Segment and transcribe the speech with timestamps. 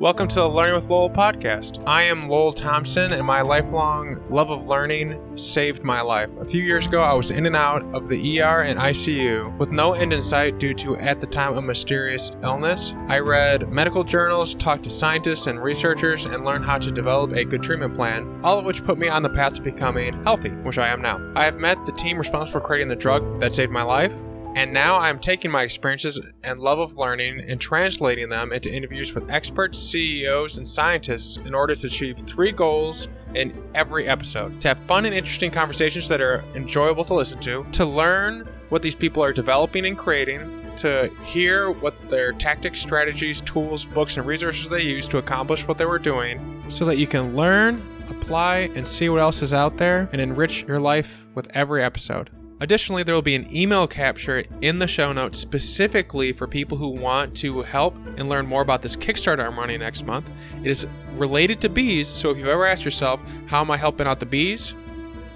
[0.00, 1.84] Welcome to the Learning with Lowell podcast.
[1.86, 6.30] I am Lowell Thompson, and my lifelong love of learning saved my life.
[6.38, 9.68] A few years ago, I was in and out of the ER and ICU with
[9.68, 12.94] no end in sight due to, at the time, a mysterious illness.
[13.08, 17.44] I read medical journals, talked to scientists and researchers, and learned how to develop a
[17.44, 20.78] good treatment plan, all of which put me on the path to becoming healthy, which
[20.78, 21.20] I am now.
[21.36, 24.14] I have met the team responsible for creating the drug that saved my life,
[24.56, 29.14] and now I'm taking my experiences and love of learning and translating them into interviews
[29.14, 34.68] with experts, CEOs, and scientists in order to achieve three goals in every episode to
[34.68, 38.94] have fun and interesting conversations that are enjoyable to listen to, to learn what these
[38.96, 44.68] people are developing and creating, to hear what their tactics, strategies, tools, books, and resources
[44.68, 48.86] they use to accomplish what they were doing, so that you can learn, apply, and
[48.86, 52.30] see what else is out there and enrich your life with every episode.
[52.62, 56.88] Additionally, there will be an email capture in the show notes specifically for people who
[56.88, 60.30] want to help and learn more about this Kickstarter I'm running next month.
[60.62, 64.06] It is related to bees, so if you've ever asked yourself, how am I helping
[64.06, 64.74] out the bees?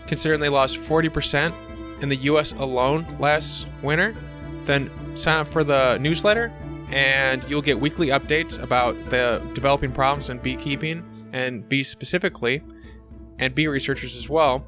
[0.06, 4.14] Considering they lost 40% in the US alone last winter,
[4.66, 6.52] then sign up for the newsletter
[6.90, 12.62] and you'll get weekly updates about the developing problems in beekeeping and bees specifically,
[13.38, 14.64] and bee researchers as well.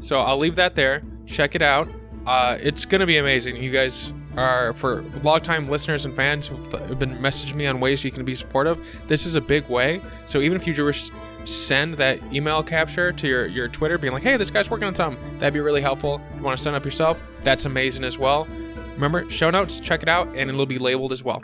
[0.00, 1.88] So I'll leave that there check it out.
[2.26, 3.56] Uh, it's gonna be amazing.
[3.56, 8.10] You guys are for long-time listeners and fans who've been messaging me on ways you
[8.10, 8.84] can be supportive.
[9.06, 10.00] This is a big way.
[10.26, 11.12] So even if you just
[11.44, 14.94] send that email capture to your your Twitter, being like, "Hey, this guy's working on
[14.94, 16.20] something," that'd be really helpful.
[16.32, 18.48] If you want to sign up yourself, that's amazing as well.
[18.94, 21.42] Remember, show notes, check it out, and it'll be labeled as well.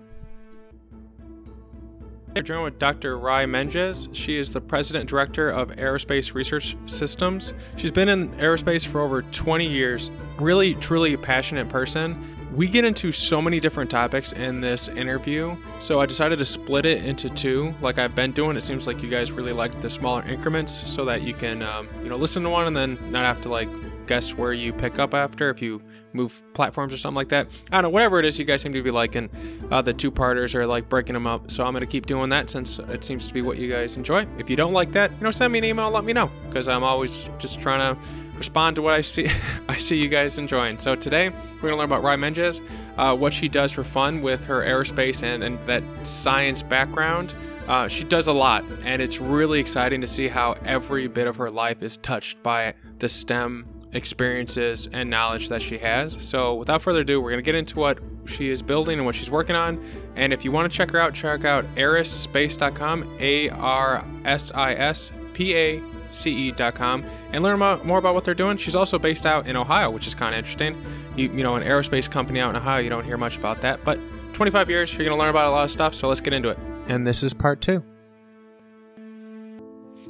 [2.37, 3.19] We're joined with Dr.
[3.19, 4.09] Rai Menges.
[4.13, 7.53] She is the President and Director of Aerospace Research Systems.
[7.75, 10.13] She's been in aerospace for over 20 years.
[10.39, 12.37] Really, truly a passionate person.
[12.55, 16.87] We get into so many different topics in this interview, so I decided to split
[16.87, 18.57] it into two, like I've been doing.
[18.57, 21.89] It seems like you guys really like the smaller increments, so that you can, um,
[22.01, 23.69] you know, listen to one and then not have to like
[24.07, 25.81] guess where you pick up after if you
[26.13, 27.49] move platforms or something like that.
[27.71, 29.31] I don't know, whatever it is you guys seem to be liking.
[29.71, 31.51] Uh, the two parters are like breaking them up.
[31.51, 33.97] So I'm going to keep doing that since it seems to be what you guys
[33.97, 34.27] enjoy.
[34.39, 36.69] If you don't like that, you know, send me an email, let me know because
[36.69, 38.01] I'm always just trying to
[38.37, 39.29] respond to what I see
[39.69, 40.79] I see you guys enjoying.
[40.79, 41.31] So today
[41.63, 42.61] we're to learn about Rai Menges,
[42.97, 47.35] uh, what she does for fun with her aerospace and, and that science background.
[47.69, 51.37] Uh, she does a lot, and it's really exciting to see how every bit of
[51.37, 56.17] her life is touched by the STEM experiences and knowledge that she has.
[56.21, 59.15] So, without further ado, we're going to get into what she is building and what
[59.15, 59.85] she's working on.
[60.17, 64.75] And if you want to check her out, check out arsispace.com, A R S I
[64.75, 68.57] S P A C E.com, and learn about, more about what they're doing.
[68.57, 70.81] She's also based out in Ohio, which is kind of interesting.
[71.17, 73.85] You, you know, an aerospace company out in Ohio, you don't hear much about that.
[73.85, 73.99] But
[74.35, 75.95] 25 years, you're going to learn about a lot of stuff.
[75.95, 76.59] So, let's get into it.
[76.89, 77.85] And this is part two.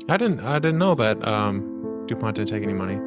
[0.08, 2.98] I didn't I didn't know that um, DuPont didn't take any money.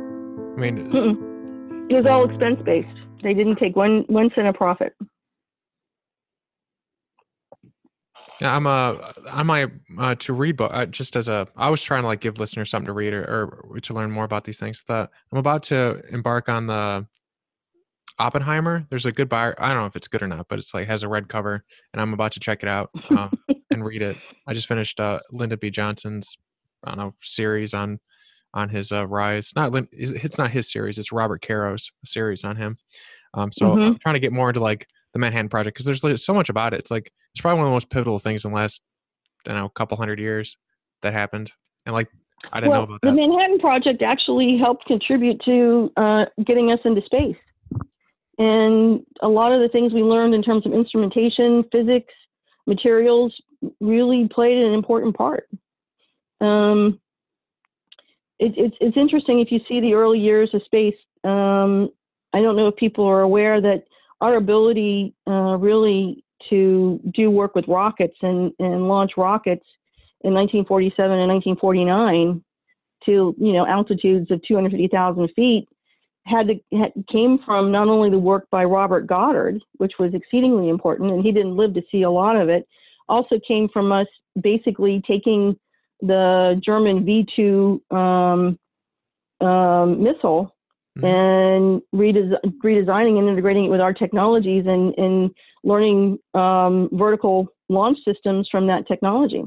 [0.55, 1.87] I mean, Mm-mm.
[1.89, 2.87] it was all expense based.
[3.23, 4.93] They didn't take one one cent of profit.
[8.41, 8.95] Yeah, I'm uh,
[9.31, 11.47] I might uh, to read book uh, just as a.
[11.55, 14.25] I was trying to like give listeners something to read or, or to learn more
[14.25, 14.83] about these things.
[14.87, 17.07] That I'm about to embark on the
[18.19, 18.85] Oppenheimer.
[18.89, 19.55] There's a good buyer.
[19.57, 21.63] I don't know if it's good or not, but it's like has a red cover,
[21.93, 23.31] and I'm about to check it out um,
[23.71, 24.17] and read it.
[24.47, 25.69] I just finished uh, Lyndon B.
[25.69, 26.37] Johnson's
[26.83, 27.99] I don't know series on
[28.53, 29.51] on his uh, rise.
[29.55, 30.97] Not it's not his series.
[30.97, 32.77] It's Robert Caro's series on him.
[33.33, 33.81] Um, so mm-hmm.
[33.81, 36.49] I'm trying to get more into like the Manhattan Project because there's like, so much
[36.49, 36.79] about it.
[36.79, 38.81] It's like it's probably one of the most pivotal things in the last
[39.45, 40.57] I don't know couple hundred years
[41.01, 41.51] that happened.
[41.85, 42.09] And like
[42.51, 43.09] I didn't well, know about that.
[43.09, 47.37] The Manhattan Project actually helped contribute to uh, getting us into space.
[48.37, 52.13] And a lot of the things we learned in terms of instrumentation, physics,
[52.65, 53.33] materials
[53.79, 55.47] really played an important part.
[56.41, 56.99] Um,
[58.39, 60.95] it, it's it's interesting if you see the early years of space.
[61.23, 61.89] Um,
[62.33, 63.83] I don't know if people are aware that
[64.21, 69.65] our ability uh, really to do work with rockets and, and launch rockets
[70.21, 72.43] in 1947 and 1949
[73.05, 75.67] to you know altitudes of 250,000 feet
[76.25, 80.69] had, to, had came from not only the work by Robert Goddard, which was exceedingly
[80.69, 82.67] important, and he didn't live to see a lot of it,
[83.09, 84.07] also came from us
[84.41, 85.57] basically taking
[86.03, 88.59] the German V 2 um,
[89.41, 90.53] um, missile
[90.97, 91.05] mm-hmm.
[91.05, 95.31] and redes- redesigning and integrating it with our technologies and, and
[95.63, 99.43] learning um, vertical launch systems from that technology.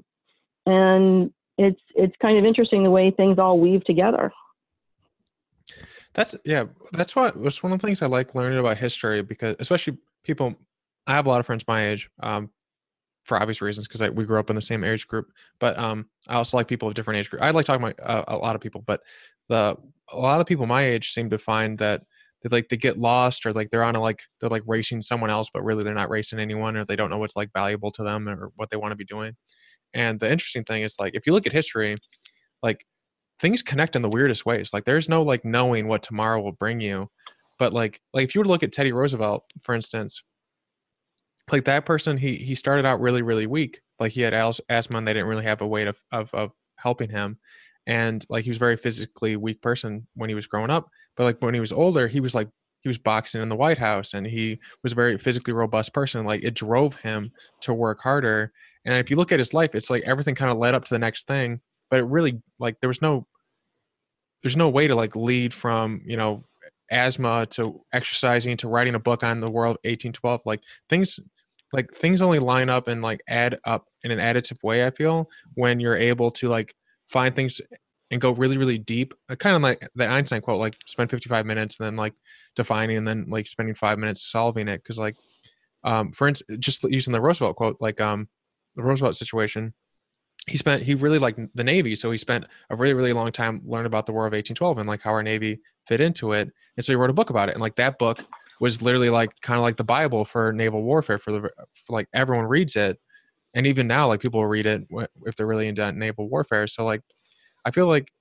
[0.64, 4.32] And it's it's kind of interesting the way things all weave together.
[6.14, 6.64] That's yeah.
[6.92, 10.54] That's what was one of the things I like learning about history because especially people.
[11.08, 12.50] I have a lot of friends my age, um,
[13.26, 15.32] for obvious reasons because we grew up in the same age group.
[15.58, 17.42] But um, I also like people of different age group.
[17.42, 19.00] I like talking about uh, a lot of people, but
[19.48, 19.76] the
[20.10, 22.02] a lot of people my age seem to find that
[22.42, 25.30] they like they get lost or like they're on a like they're like racing someone
[25.30, 28.04] else, but really they're not racing anyone, or they don't know what's like valuable to
[28.04, 29.32] them or what they want to be doing.
[29.92, 31.96] And the interesting thing is like if you look at history,
[32.62, 32.86] like
[33.40, 34.70] things connect in the weirdest ways.
[34.72, 37.08] Like there's no like knowing what tomorrow will bring you.
[37.58, 40.22] But like like if you were to look at Teddy Roosevelt, for instance,
[41.52, 45.06] like that person he he started out really really weak like he had asthma and
[45.06, 47.38] they didn't really have a way of, of of helping him
[47.86, 51.24] and like he was a very physically weak person when he was growing up but
[51.24, 52.48] like when he was older he was like
[52.82, 56.24] he was boxing in the white house and he was a very physically robust person
[56.24, 58.52] like it drove him to work harder
[58.84, 60.94] and if you look at his life it's like everything kind of led up to
[60.94, 61.60] the next thing
[61.90, 63.26] but it really like there was no
[64.42, 66.44] there's no way to like lead from you know
[66.90, 71.18] asthma to exercising to writing a book on the world 1812 like things
[71.72, 75.28] like things only line up and like add up in an additive way i feel
[75.54, 76.74] when you're able to like
[77.08, 77.60] find things
[78.10, 81.44] and go really really deep uh, kind of like that einstein quote like spend 55
[81.44, 82.14] minutes and then like
[82.56, 84.82] defining and then like spending five minutes solving it.
[84.82, 85.14] Because like
[85.84, 88.28] um for instance just using the roosevelt quote like um
[88.74, 89.72] the roosevelt situation
[90.48, 93.60] he spent he really liked the navy so he spent a really really long time
[93.64, 96.84] learning about the war of 1812 and like how our navy fit into it and
[96.84, 98.24] so he wrote a book about it and like that book
[98.60, 102.08] was literally like kind of like the bible for naval warfare for the for like
[102.14, 102.98] everyone reads it
[103.54, 104.86] and even now like people read it
[105.24, 107.02] if they're really into naval warfare so like
[107.64, 108.12] i feel like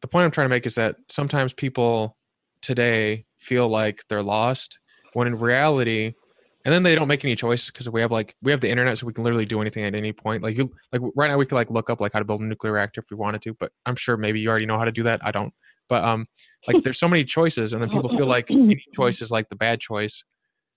[0.00, 2.16] the point i'm trying to make is that sometimes people
[2.62, 4.78] today feel like they're lost
[5.14, 6.12] when in reality
[6.64, 8.98] and then they don't make any choice because we have like we have the internet
[8.98, 11.46] so we can literally do anything at any point like you like right now we
[11.46, 13.54] could like look up like how to build a nuclear reactor if we wanted to
[13.54, 15.52] but i'm sure maybe you already know how to do that i don't
[15.90, 16.26] but um
[16.66, 19.56] like there's so many choices and then people feel like any choice is like the
[19.56, 20.24] bad choice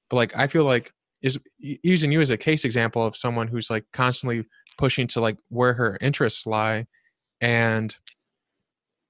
[0.09, 3.69] but like i feel like is using you as a case example of someone who's
[3.69, 4.43] like constantly
[4.77, 6.85] pushing to like where her interests lie
[7.39, 7.95] and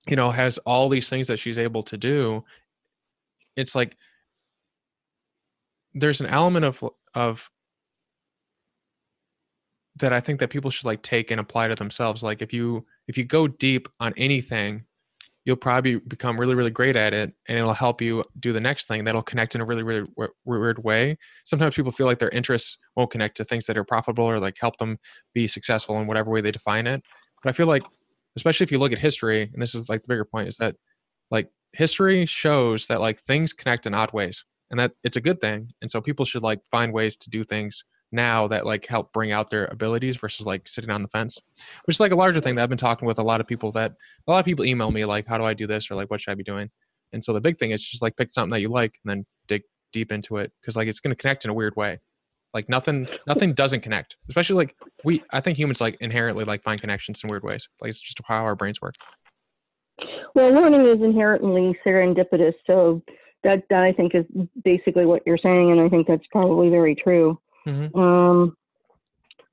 [0.07, 2.43] you know has all these things that she's able to do
[3.55, 3.97] it's like
[5.95, 6.83] there's an element of
[7.15, 7.49] of
[9.97, 12.23] that I think that people should like take and apply to themselves.
[12.23, 14.85] Like if you if you go deep on anything,
[15.45, 18.87] you'll probably become really really great at it, and it'll help you do the next
[18.87, 20.07] thing that'll connect in a really really
[20.45, 21.17] weird way.
[21.45, 24.57] Sometimes people feel like their interests won't connect to things that are profitable or like
[24.59, 24.97] help them
[25.33, 27.01] be successful in whatever way they define it.
[27.43, 27.83] But I feel like,
[28.35, 30.75] especially if you look at history, and this is like the bigger point, is that
[31.31, 35.41] like history shows that like things connect in odd ways and that it's a good
[35.41, 37.83] thing and so people should like find ways to do things
[38.13, 41.37] now that like help bring out their abilities versus like sitting on the fence
[41.85, 43.71] which is like a larger thing that i've been talking with a lot of people
[43.71, 43.93] that
[44.27, 45.89] a lot of people email me like how do i do this?
[45.89, 46.69] or like what should i be doing?
[47.11, 49.25] And so the big thing is just like pick something that you like and then
[49.47, 49.61] dig
[49.91, 51.99] deep into it because like it's going to connect in a weird way.
[52.53, 56.79] Like nothing nothing doesn't connect especially like we i think humans like inherently like find
[56.79, 58.93] connections in weird ways like it's just how our brains work.
[60.35, 63.01] Well learning is inherently serendipitous so
[63.43, 64.25] that that I think is
[64.63, 67.39] basically what you're saying, and I think that's probably very true.
[67.67, 67.99] Mm-hmm.
[67.99, 68.57] Um,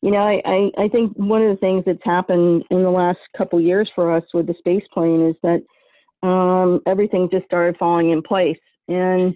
[0.03, 3.19] you know, I, I, I think one of the things that's happened in the last
[3.37, 5.63] couple years for us with the space plane is that
[6.27, 8.59] um, everything just started falling in place.
[8.89, 9.35] And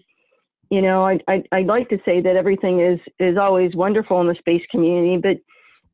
[0.70, 4.26] you know, I, I I'd like to say that everything is is always wonderful in
[4.26, 5.36] the space community, but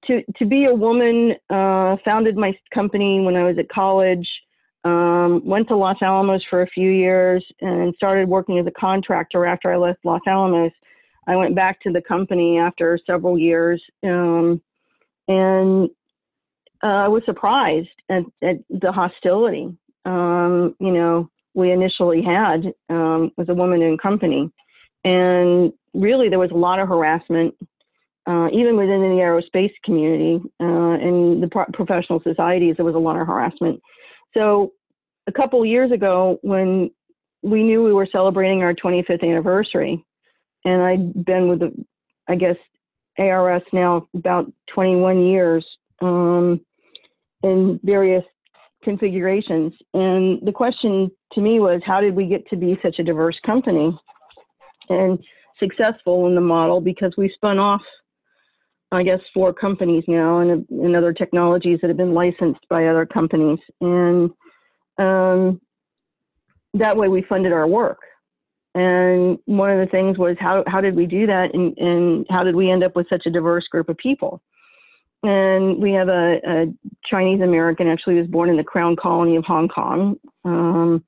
[0.07, 4.29] to to be a woman, uh, founded my company when I was at college.
[4.83, 9.45] Um, went to Los Alamos for a few years and started working as a contractor
[9.45, 10.73] after I left Los Alamos.
[11.27, 14.61] I went back to the company after several years um,
[15.29, 15.91] and
[16.83, 19.69] uh, I was surprised at, at the hostility.
[20.05, 24.51] Um, you know, we initially had um, with a woman in company.
[25.05, 27.55] And really, there was a lot of harassment,
[28.27, 32.77] uh, even within the aerospace community uh, and the pro- professional societies.
[32.77, 33.81] There was a lot of harassment.
[34.37, 34.73] So
[35.27, 36.91] a couple years ago, when
[37.43, 40.05] we knew we were celebrating our 25th anniversary,
[40.65, 41.73] and I'd been with the,
[42.29, 42.57] I guess,
[43.19, 45.65] ARS now about 21 years
[46.01, 46.61] um,
[47.43, 48.25] in various
[48.83, 49.73] configurations.
[49.93, 53.39] And the question to me was, how did we get to be such a diverse
[53.45, 53.99] company
[54.89, 55.19] and
[55.59, 56.81] successful in the model?
[56.81, 57.83] Because we spun off
[58.93, 63.07] I guess, four companies now and, and other technologies that have been licensed by other
[63.07, 63.59] companies.
[63.81, 64.31] And
[64.99, 65.61] um,
[66.75, 67.99] that way we funded our work.
[68.75, 72.45] And one of the things was how, how did we do that and, and how
[72.45, 74.41] did we end up with such a diverse group of people?
[75.23, 76.67] And we have a, a
[77.05, 81.05] Chinese American, actually was born in the Crown Colony of Hong Kong, um,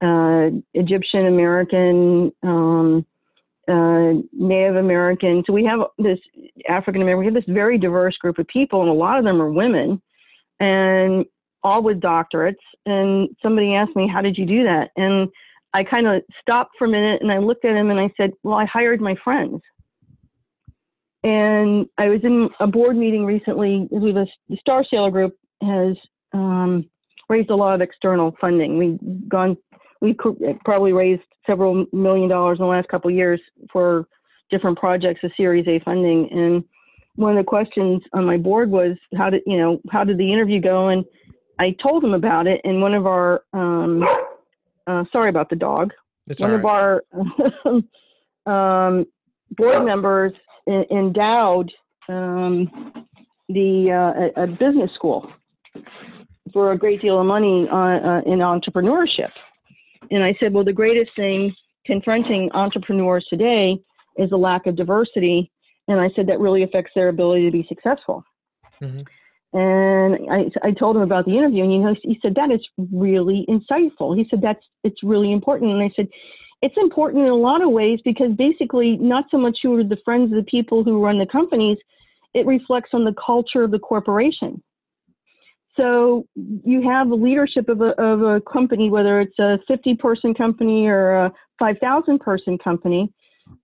[0.00, 3.04] uh, Egyptian American, um,
[3.68, 5.44] uh, Native American.
[5.46, 6.18] So we have this
[6.68, 7.20] African American.
[7.20, 10.00] We have this very diverse group of people, and a lot of them are women,
[10.58, 11.26] and
[11.62, 12.56] all with doctorates.
[12.86, 15.28] And somebody asked me, "How did you do that?" And
[15.72, 18.32] I kind of stopped for a minute and I looked at him and I said,
[18.42, 19.60] "Well, I hired my friends."
[21.22, 23.88] And I was in a board meeting recently.
[23.92, 25.96] Have a, the Star Sailor Group has
[26.32, 26.88] um,
[27.28, 28.78] raised a lot of external funding.
[28.78, 29.56] We've gone,
[30.00, 30.16] we
[30.64, 34.06] probably raised several million dollars in the last couple of years for
[34.50, 36.28] different projects of Series A funding.
[36.32, 36.64] And
[37.16, 40.32] one of the questions on my board was, how did you know, how did the
[40.32, 40.88] interview go?
[40.88, 41.04] And
[41.58, 42.62] I told him about it.
[42.64, 44.06] And one of our, um,
[44.86, 45.92] uh, sorry about the dog.
[46.28, 47.02] It's one of our
[48.46, 49.06] um,
[49.50, 50.32] board members
[50.66, 51.72] endowed
[52.08, 53.06] um,
[53.48, 55.30] the uh, a, a, business school
[56.52, 59.30] for a great deal of money on, uh, in entrepreneurship.
[60.10, 61.54] And I said, well, the greatest thing
[61.86, 63.78] confronting entrepreneurs today
[64.16, 65.50] is a lack of diversity.
[65.88, 68.24] And I said that really affects their ability to be successful.
[68.82, 69.02] Mm-hmm.
[69.52, 72.60] And I, I told him about the interview, and you know, he said that is
[72.92, 74.16] really insightful.
[74.16, 75.72] He said that's it's really important.
[75.72, 76.08] And I said,
[76.62, 79.96] it's important in a lot of ways because basically, not so much who are the
[80.04, 81.78] friends of the people who run the companies,
[82.32, 84.62] it reflects on the culture of the corporation.
[85.80, 90.86] So you have leadership of a, of a company, whether it's a 50 person company
[90.86, 93.12] or a 5,000 person company,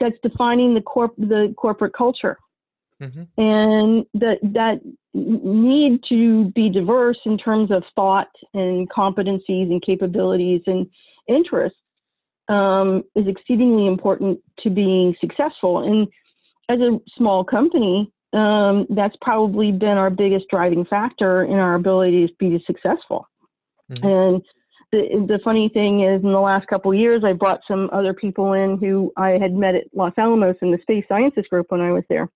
[0.00, 2.38] that's defining the corp the corporate culture.
[3.02, 3.42] Mm-hmm.
[3.42, 4.80] And that that
[5.12, 10.86] need to be diverse in terms of thought and competencies and capabilities and
[11.28, 11.78] interests
[12.48, 15.80] um, is exceedingly important to being successful.
[15.80, 16.08] And
[16.68, 22.26] as a small company, um, that's probably been our biggest driving factor in our ability
[22.26, 23.28] to be successful.
[23.90, 24.06] Mm-hmm.
[24.06, 24.42] And
[24.92, 28.14] the, the funny thing is, in the last couple of years, I brought some other
[28.14, 31.80] people in who I had met at Los Alamos in the Space Sciences Group when
[31.80, 32.28] I was there.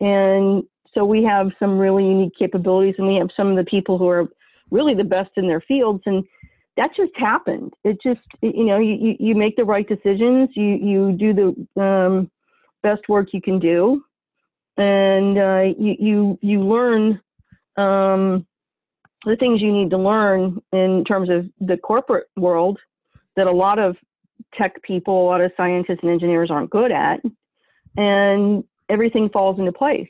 [0.00, 0.62] And
[0.94, 4.08] so we have some really unique capabilities, and we have some of the people who
[4.08, 4.28] are
[4.70, 6.02] really the best in their fields.
[6.06, 6.24] And
[6.76, 7.74] that just happened.
[7.84, 11.34] It just, you know, you, you make the right decisions, you, you do
[11.74, 12.30] the um,
[12.82, 14.04] best work you can do,
[14.76, 17.20] and uh, you, you, you learn
[17.76, 18.46] um,
[19.24, 22.78] the things you need to learn in terms of the corporate world
[23.34, 23.96] that a lot of
[24.54, 27.20] tech people, a lot of scientists and engineers aren't good at.
[27.96, 30.08] And everything falls into place.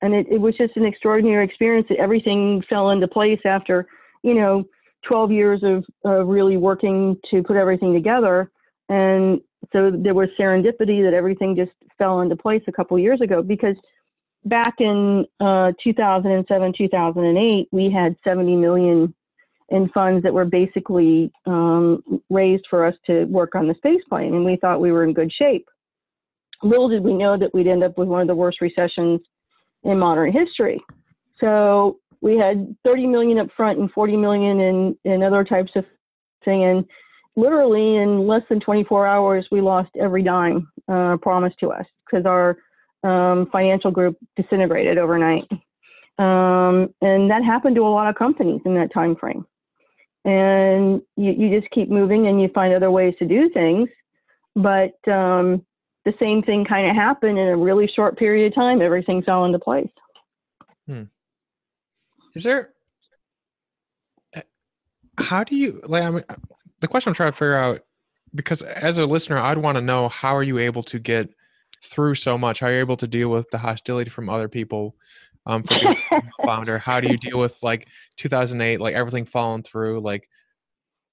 [0.00, 3.86] And it, it was just an extraordinary experience that everything fell into place after,
[4.22, 4.64] you know,
[5.08, 8.50] 12 years of, of really working to put everything together.
[8.88, 9.40] And
[9.72, 13.76] so there was serendipity that everything just fell into place a couple years ago because
[14.44, 19.14] back in uh, 2007, 2008, we had 70 million
[19.68, 24.34] in funds that were basically um, raised for us to work on the space plane,
[24.34, 25.66] and we thought we were in good shape.
[26.62, 29.20] Little did we know that we'd end up with one of the worst recessions
[29.84, 30.80] in modern history.
[31.40, 35.84] So we had 30 million up front and 40 million in, in other types of
[36.44, 36.64] thing.
[36.64, 36.84] And
[37.36, 42.26] literally in less than 24 hours, we lost every dime uh, promised to us because
[42.26, 42.56] our
[43.02, 45.44] um, financial group disintegrated overnight.
[46.18, 49.44] Um, and that happened to a lot of companies in that time frame.
[50.24, 53.88] And you, you just keep moving and you find other ways to do things.
[54.54, 55.64] But um,
[56.04, 58.82] the same thing kind of happened in a really short period of time.
[58.82, 59.90] Everything fell into place.
[60.86, 61.04] Hmm.
[62.34, 62.70] Is there?
[65.18, 66.02] How do you like?
[66.02, 66.24] I mean,
[66.80, 67.84] the question I'm trying to figure out
[68.34, 71.28] because as a listener, I'd want to know how are you able to get
[71.84, 72.60] through so much?
[72.60, 74.96] How are you able to deal with the hostility from other people?
[75.44, 75.76] Um, for
[76.46, 80.00] founder, how do you deal with like 2008, like everything falling through?
[80.00, 80.28] Like,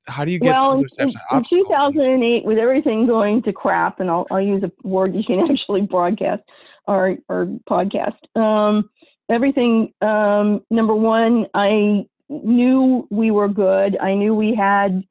[0.10, 4.28] how do you get well, in, in 2008 with everything going to crap and I'll,
[4.32, 6.44] I'll use a word you can actually broadcast
[6.88, 8.90] or, or podcast um,
[9.30, 13.98] everything um, number one i knew we were good.
[13.98, 15.04] I knew we had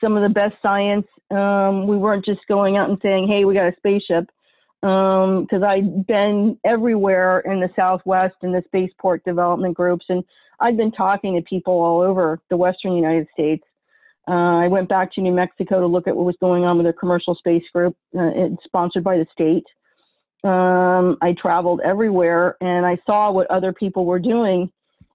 [0.00, 1.06] some of the best science.
[1.30, 4.26] Um, we weren't just going out and saying hey we got a spaceship
[4.80, 10.22] because um, i'd been everywhere in the southwest in the spaceport development groups and
[10.60, 13.64] i'd been talking to people all over the western united states
[14.26, 16.86] uh, I went back to New Mexico to look at what was going on with
[16.86, 17.96] a commercial space group.
[18.18, 18.30] Uh,
[18.64, 19.64] sponsored by the state.
[20.44, 24.70] Um, I traveled everywhere and I saw what other people were doing,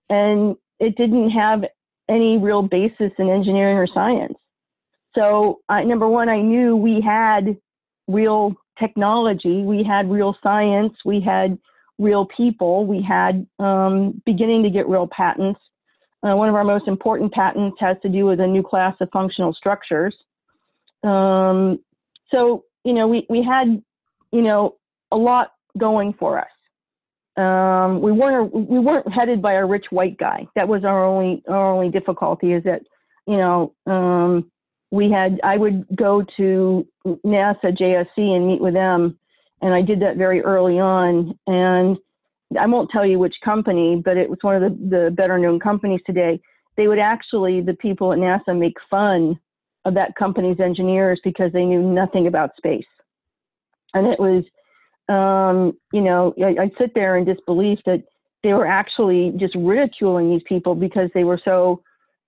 [0.09, 1.65] and it didn't have
[2.07, 4.33] any real basis in engineering or science.
[5.17, 7.57] So, I, number one, I knew we had
[8.07, 11.59] real technology, we had real science, we had
[11.99, 15.59] real people, we had um, beginning to get real patents
[16.23, 19.09] uh, one of our most important patents has to do with a new class of
[19.11, 20.15] functional structures.
[21.03, 21.79] Um,
[22.33, 23.81] so, you know, we, we had
[24.31, 24.75] you know,
[25.11, 26.47] a lot going for us.
[27.37, 30.47] Um, we weren't we weren't headed by a rich white guy.
[30.55, 32.81] That was our only our only difficulty is that
[33.27, 34.51] you know um,
[34.91, 39.17] we had I would go to NASA JSC and meet with them,
[39.61, 41.39] and I did that very early on.
[41.47, 41.97] And
[42.57, 45.59] I won't tell you which company, but it was one of the, the better known
[45.59, 46.39] companies today.
[46.77, 49.39] They would actually the people at NASA make fun
[49.85, 52.85] of that company's engineers because they knew nothing about space,
[53.93, 54.43] and it was
[55.09, 58.03] um, you know, I, I'd sit there in disbelief that
[58.43, 61.83] they were actually just ridiculing these people because they were so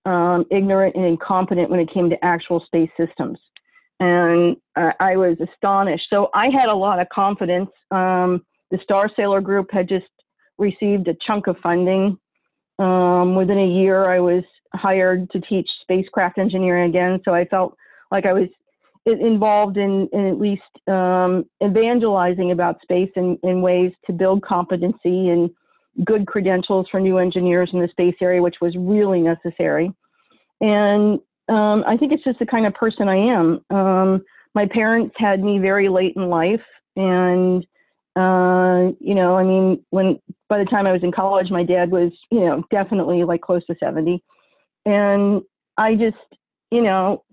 [0.06, 3.38] um, ignorant and incompetent when it came to actual space systems.
[4.00, 6.08] And uh, I was astonished.
[6.10, 7.70] So I had a lot of confidence.
[7.92, 10.08] Um, the Star Sailor Group had just
[10.58, 12.18] received a chunk of funding.
[12.80, 17.20] Um, within a year, I was hired to teach spacecraft engineering again.
[17.26, 17.76] So I felt
[18.10, 18.48] like I was
[19.06, 25.30] involved in, in at least um, evangelizing about space in, in ways to build competency
[25.30, 25.50] and
[26.06, 29.92] good credentials for new engineers in the space area, which was really necessary.
[30.62, 33.66] And um, I think it's just the kind of person I am.
[33.76, 34.24] Um,
[34.54, 36.62] my parents had me very late in life,
[36.96, 37.66] and
[38.16, 41.92] uh, you know, I mean, when by the time I was in college, my dad
[41.92, 44.24] was, you know, definitely like close to seventy,
[44.86, 45.42] and
[45.78, 46.18] I just,
[46.72, 47.24] you know,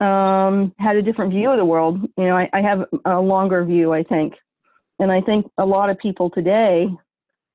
[0.00, 2.00] um, had a different view of the world.
[2.16, 4.34] You know, I, I have a longer view, I think.
[4.98, 6.88] And I think a lot of people today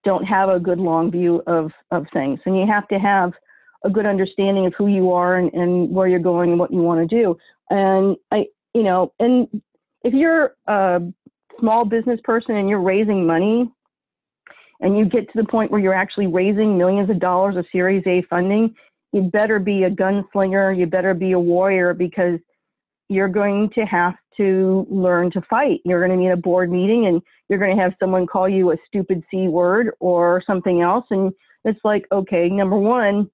[0.03, 2.39] don't have a good long view of, of things.
[2.45, 3.33] And you have to have
[3.83, 6.81] a good understanding of who you are and, and where you're going and what you
[6.81, 7.37] want to do.
[7.69, 9.61] And I, you know, and
[10.03, 11.01] if you're a
[11.59, 13.69] small business person and you're raising money
[14.81, 18.03] and you get to the point where you're actually raising millions of dollars of Series
[18.07, 18.73] A funding,
[19.11, 22.39] you better be a gunslinger, you better be a warrior because
[23.09, 25.81] you're going to have to learn to fight.
[25.83, 28.71] You're going to need a board meeting and you're going to have someone call you
[28.71, 31.05] a stupid C word or something else.
[31.09, 31.33] And
[31.65, 33.29] it's like, okay, number one,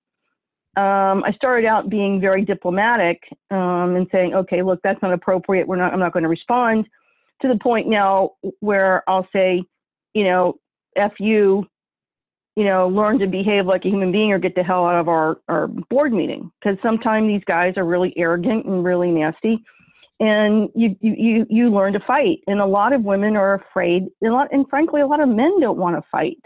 [0.78, 3.22] um, I started out being very diplomatic
[3.52, 5.68] um, and saying, okay, look, that's not appropriate.
[5.68, 6.88] We're not, I'm not going to respond
[7.42, 9.64] to the point now where I'll say,
[10.14, 10.56] you know,
[10.96, 11.66] F you,
[12.56, 15.10] you know, learn to behave like a human being or get the hell out of
[15.10, 16.52] our, our board meeting.
[16.60, 19.64] Because sometimes these guys are really arrogant and really nasty.
[20.22, 22.40] And you, you, you learn to fight.
[22.48, 24.08] And a lot of women are afraid.
[24.24, 26.40] A lot, and frankly, a lot of men don't want to fight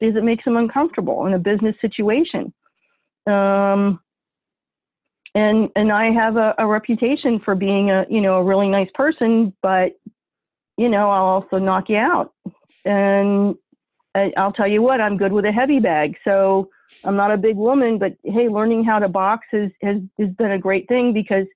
[0.00, 2.52] because it makes them uncomfortable in a business situation.
[3.28, 4.00] Um,
[5.34, 8.90] and and I have a, a reputation for being a you know a really nice
[8.94, 9.92] person, but
[10.76, 12.32] you know I'll also knock you out.
[12.84, 13.56] And
[14.14, 16.16] I'll tell you what, I'm good with a heavy bag.
[16.24, 16.68] So
[17.04, 20.52] I'm not a big woman, but hey, learning how to box has, has, has been
[20.52, 21.46] a great thing because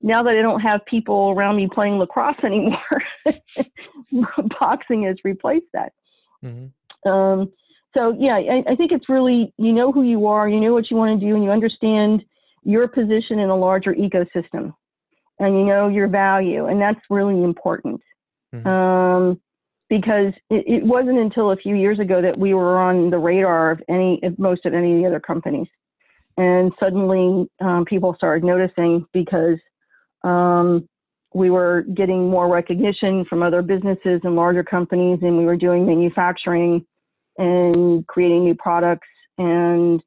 [0.00, 3.02] now that I don't have people around me playing lacrosse anymore,
[4.60, 5.92] boxing has replaced that.
[6.42, 7.08] Mm-hmm.
[7.08, 7.52] Um,
[7.96, 10.90] so yeah, I, I, think it's really, you know who you are, you know what
[10.90, 12.24] you want to do, and you understand
[12.64, 14.72] your position in a larger ecosystem
[15.38, 16.66] and you know your value.
[16.66, 18.00] And that's really important.
[18.54, 18.68] Mm-hmm.
[18.68, 19.40] Um,
[19.88, 23.72] because it, it, wasn't until a few years ago that we were on the radar
[23.72, 25.68] of any of most of any of the other companies
[26.36, 29.58] and suddenly um, people started noticing because
[30.24, 30.88] um,
[31.34, 35.86] we were getting more recognition from other businesses and larger companies and we were doing
[35.86, 36.84] manufacturing
[37.38, 40.02] and creating new products and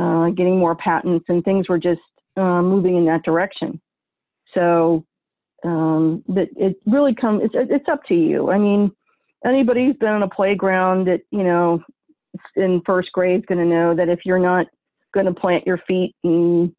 [0.00, 2.00] uh, getting more patents and things were just
[2.36, 3.80] uh, moving in that direction
[4.54, 5.04] so
[5.64, 8.50] um, that it really comes it's, it's up to you.
[8.50, 8.92] I mean
[9.44, 11.82] anybody who's been on a playground that you know
[12.56, 14.66] in first grade is going to know that if you're not
[15.12, 16.74] going to plant your feet and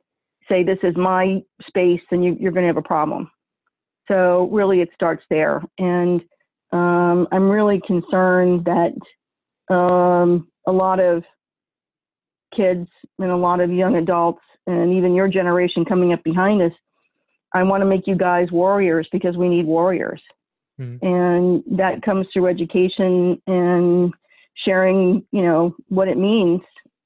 [0.49, 3.29] say this is my space then you, are going to have a problem.
[4.07, 5.63] So really it starts there.
[5.79, 6.21] And
[6.71, 11.23] um, i'm really concerned that um, a lot of
[12.55, 12.87] kids
[13.19, 16.71] and a lot of young adults and even your generation coming up behind us
[17.55, 20.21] i want to make you guys warriors because we need warriors
[20.79, 21.05] Mm-hmm.
[21.05, 24.13] And that comes through education and
[24.65, 26.61] sharing, you know, what it means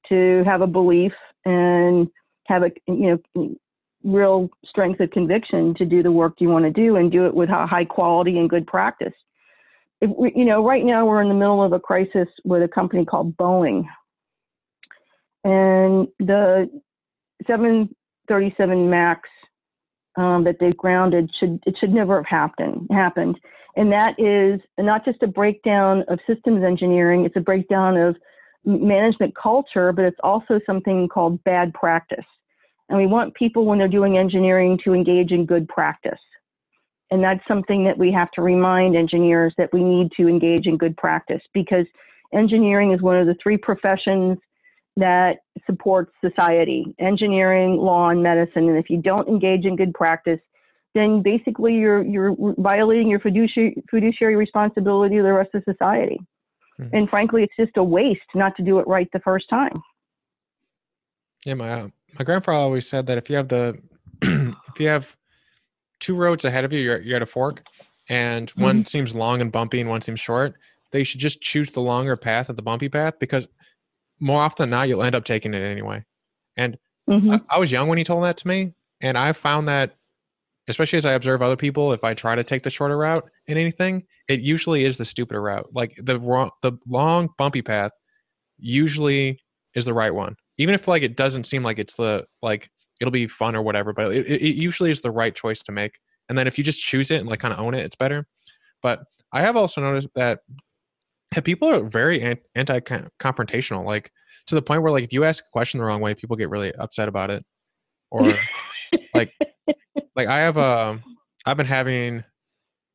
[0.08, 1.12] to have a belief
[1.44, 2.08] and
[2.46, 3.56] have a, you know,
[4.02, 7.34] real strength of conviction to do the work you want to do and do it
[7.34, 9.12] with high quality and good practice.
[10.00, 12.68] If we, you know, right now we're in the middle of a crisis with a
[12.68, 13.84] company called Boeing.
[15.44, 16.70] And the
[17.46, 19.28] 737 MAX
[20.16, 23.38] um, that they've grounded should it should never have happened happened
[23.76, 28.16] and that is not just a breakdown of systems engineering, it's a breakdown of
[28.64, 32.24] management culture, but it's also something called bad practice.
[32.88, 36.18] And we want people, when they're doing engineering, to engage in good practice.
[37.12, 40.76] And that's something that we have to remind engineers that we need to engage in
[40.76, 41.86] good practice because
[42.32, 44.38] engineering is one of the three professions
[44.96, 48.68] that supports society engineering, law, and medicine.
[48.68, 50.40] And if you don't engage in good practice,
[50.94, 56.18] then basically you're, you're violating your fiduciary, fiduciary responsibility to the rest of society.
[56.80, 56.96] Mm-hmm.
[56.96, 59.80] And frankly, it's just a waste not to do it right the first time.
[61.44, 63.78] Yeah, my uh, my grandfather always said that if you have the
[64.22, 65.16] if you have
[66.00, 67.62] two roads ahead of you, you're you're at a fork,
[68.08, 68.62] and mm-hmm.
[68.62, 70.54] one seems long and bumpy and one seems short.
[70.90, 73.46] They should just choose the longer path at the bumpy path because
[74.20, 76.04] more often than not you'll end up taking it anyway.
[76.56, 76.78] And
[77.08, 77.32] mm-hmm.
[77.32, 79.96] I, I was young when he told that to me, and I found that
[80.68, 83.58] especially as I observe other people, if I try to take the shorter route in
[83.58, 85.68] anything, it usually is the stupider route.
[85.72, 87.90] Like the wrong, the long bumpy path
[88.58, 89.40] usually
[89.74, 93.10] is the right one, even if like it doesn't seem like it's the like it'll
[93.10, 93.92] be fun or whatever.
[93.92, 95.98] But it, it usually is the right choice to make.
[96.28, 98.26] And then if you just choose it and like kind of own it, it's better.
[98.82, 99.00] But
[99.32, 100.40] I have also noticed that
[101.44, 104.10] people are very anti-confrontational, like
[104.46, 106.50] to the point where like if you ask a question the wrong way, people get
[106.50, 107.44] really upset about it,
[108.10, 108.34] or
[109.14, 109.32] like
[110.16, 111.02] like I have um
[111.46, 112.24] I've been having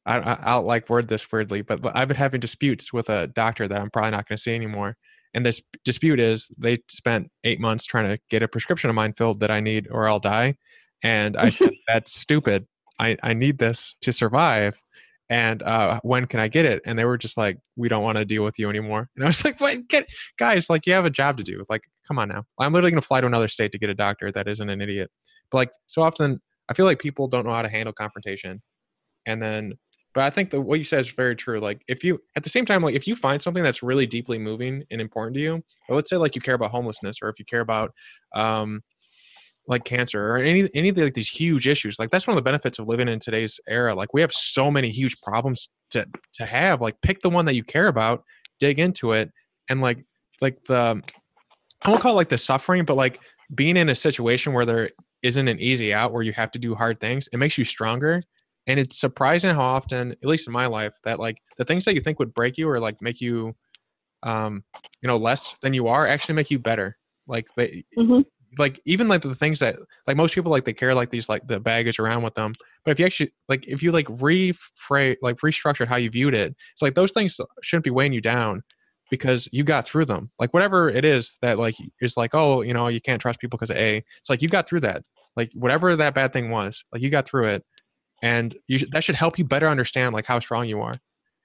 [0.06, 3.82] I, I'll like word this weirdly, but I've been having disputes with a doctor that
[3.82, 4.98] I'm probably not going to see anymore.
[5.34, 9.14] And this dispute is they spent eight months trying to get a prescription of mine
[9.18, 10.56] filled that I need or I'll die.
[11.04, 12.68] And I said, that's stupid.
[13.00, 14.82] I, I need this to survive.
[15.30, 16.82] And uh, when can I get it?
[16.86, 19.10] And they were just like, we don't want to deal with you anymore.
[19.16, 20.08] And I was like, wait, get
[20.38, 21.64] guys, like you have a job to do.
[21.70, 22.44] Like, come on now.
[22.60, 25.10] I'm literally to fly to another state to get a doctor that isn't an idiot.
[25.52, 28.62] But like so often I feel like people don't know how to handle confrontation.
[29.26, 29.74] And then,
[30.14, 31.60] but I think the what you said is very true.
[31.60, 34.38] Like if you at the same time, like if you find something that's really deeply
[34.38, 37.46] moving and important to you, let's say like you care about homelessness, or if you
[37.46, 37.92] care about
[38.34, 38.82] um,
[39.68, 42.44] like cancer or any any of the, like these huge issues, like that's one of
[42.44, 43.96] the benefits of living in today's era.
[43.96, 46.82] Like we have so many huge problems to to have.
[46.82, 48.24] Like pick the one that you care about,
[48.60, 49.32] dig into it,
[49.70, 50.06] and like
[50.42, 51.02] like the
[51.84, 53.20] I won't call it like the suffering, but like
[53.54, 54.90] being in a situation where there
[55.24, 57.28] isn't an easy out where you have to do hard things.
[57.32, 58.24] It makes you stronger.
[58.68, 61.94] And it's surprising how often, at least in my life, that like the things that
[61.94, 63.56] you think would break you or like make you
[64.24, 64.64] um,
[65.02, 66.98] you know, less than you are actually make you better.
[67.28, 68.22] Like they mm-hmm.
[68.58, 69.76] Like even like the things that
[70.08, 72.54] like most people like they carry like these like the baggage around with them.
[72.84, 76.56] But if you actually like if you like rephrase like restructured how you viewed it,
[76.72, 78.64] it's like those things shouldn't be weighing you down
[79.10, 80.32] because you got through them.
[80.40, 83.58] Like whatever it is that like is like, oh, you know, you can't trust people
[83.58, 84.04] because A.
[84.20, 85.04] It's like you got through that.
[85.36, 87.64] Like whatever that bad thing was, like you got through it,
[88.22, 90.98] and you that should help you better understand like how strong you are.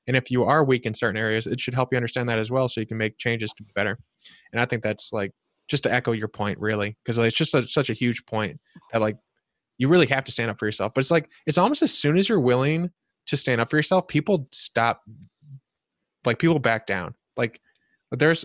[0.06, 2.50] And if you are weak in certain areas, it should help you understand that as
[2.50, 3.98] well, so you can make changes to be better.
[4.52, 5.32] And I think that's like
[5.70, 8.60] just to echo your point, really, because like, it's just a, such a huge point
[8.92, 9.16] that like
[9.78, 10.92] you really have to stand up for yourself.
[10.94, 12.90] But it's like it's almost as soon as you're willing
[13.26, 15.00] to stand up for yourself, people stop,
[16.24, 17.60] like people back down like
[18.12, 18.44] there's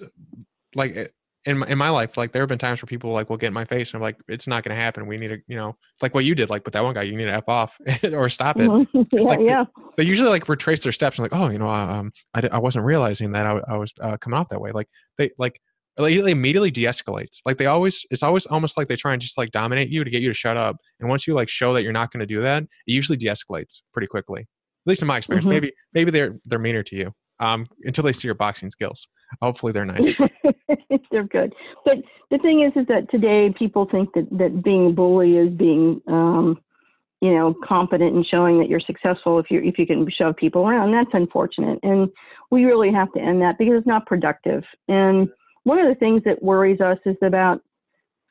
[0.74, 1.08] like eh,
[1.48, 3.48] in my, in my life, like there have been times where people like will get
[3.48, 5.06] in my face and I'm like, it's not going to happen.
[5.06, 7.04] We need to, you know, it's like what you did, like with that one guy,
[7.04, 8.68] you need to f off or stop it.
[8.68, 9.02] Mm-hmm.
[9.12, 9.66] yeah, like, yeah.
[9.96, 12.86] They, usually like retrace their steps and like, oh, you know, um, I, I wasn't
[12.86, 14.72] realizing that I, I was uh, coming off that way.
[14.72, 14.88] Like
[15.20, 15.62] they like
[15.98, 17.40] it immediately de-escalates.
[17.46, 20.10] Like they always, it's always almost like they try and just like dominate you to
[20.10, 20.78] get you to shut up.
[21.00, 23.82] And once you like show that you're not going to do that, it usually de-escalates
[23.94, 24.42] pretty quickly.
[24.42, 25.46] At least in my experience.
[25.46, 25.54] Mm-hmm.
[25.54, 29.08] Maybe maybe they're they're meaner to you um, until they see your boxing skills.
[29.42, 30.14] Hopefully, they're nice.
[31.12, 31.54] they're good.
[31.86, 31.98] But
[32.30, 36.02] the thing is, is that today people think that that being a bully is being,
[36.08, 36.60] um,
[37.22, 40.68] you know, competent and showing that you're successful if you if you can shove people
[40.68, 40.92] around.
[40.92, 42.08] That's unfortunate, and
[42.52, 44.64] we really have to end that because it's not productive.
[44.88, 45.30] And
[45.66, 47.62] one of the things that worries us is about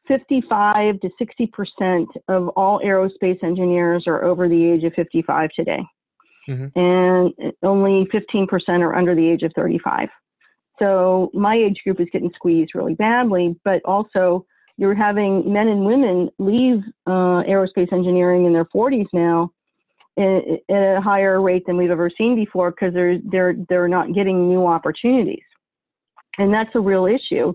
[0.09, 5.81] 55 to 60 percent of all aerospace engineers are over the age of 55 today
[6.49, 6.79] mm-hmm.
[6.79, 8.49] and only 15%
[8.81, 10.09] are under the age of 35.
[10.79, 14.45] So my age group is getting squeezed really badly, but also
[14.77, 19.51] you're having men and women leave uh, aerospace engineering in their 40s now
[20.19, 24.49] at, a higher rate than we've ever seen before because they're they're they're not getting
[24.49, 25.45] new opportunities,
[26.39, 27.55] and that's a real issue.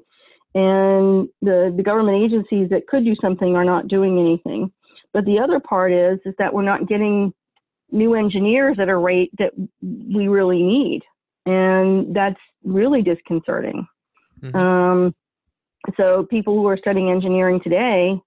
[0.56, 4.72] And the the government agencies that could do something are not doing anything.
[5.14, 7.34] But the other part is is that we're not getting
[7.92, 11.02] new engineers at a rate that we really need.
[11.46, 13.88] And that's really disconcerting.
[14.42, 14.56] Mm-hmm.
[14.56, 15.16] Um,
[15.98, 18.20] so people who are studying engineering today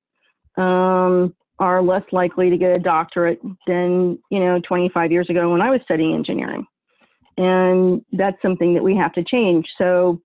[0.56, 5.60] um, are less likely to get a doctorate than, you know, 25 years ago when
[5.60, 6.66] I was studying engineering.
[7.36, 9.66] And that's something that we have to change.
[9.78, 10.20] So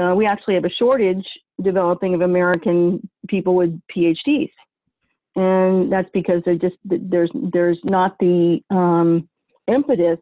[0.00, 1.26] uh, we actually have a shortage
[1.62, 4.50] developing of American people with PhDs.
[5.36, 9.28] and that's because they just there's there's not the um,
[9.66, 10.18] impetus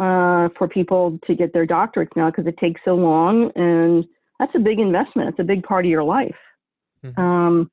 [0.00, 4.04] uh, for people to get their doctorates now because it takes so long, and
[4.38, 5.30] that's a big investment.
[5.30, 6.36] It's a big part of your life.
[7.04, 7.20] Mm-hmm.
[7.20, 7.70] Um,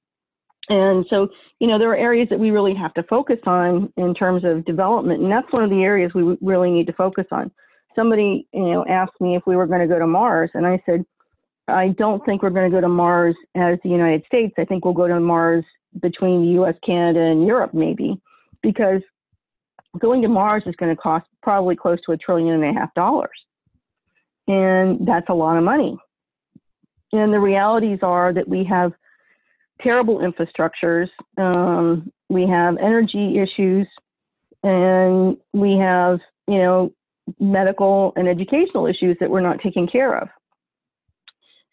[0.69, 1.29] and so,
[1.59, 4.65] you know, there are areas that we really have to focus on in terms of
[4.65, 7.51] development, and that's one of the areas we really need to focus on.
[7.95, 10.81] Somebody, you know, asked me if we were going to go to Mars, and I
[10.85, 11.05] said,
[11.67, 14.53] I don't think we're going to go to Mars as the United States.
[14.57, 15.63] I think we'll go to Mars
[16.01, 18.19] between the U.S., Canada, and Europe, maybe,
[18.61, 19.01] because
[19.97, 22.93] going to Mars is going to cost probably close to a trillion and a half
[22.93, 23.37] dollars,
[24.47, 25.97] and that's a lot of money.
[27.11, 28.93] And the realities are that we have
[29.81, 33.87] terrible infrastructures, um, we have energy issues,
[34.63, 36.93] and we have, you know,
[37.39, 40.29] medical and educational issues that we're not taking care of.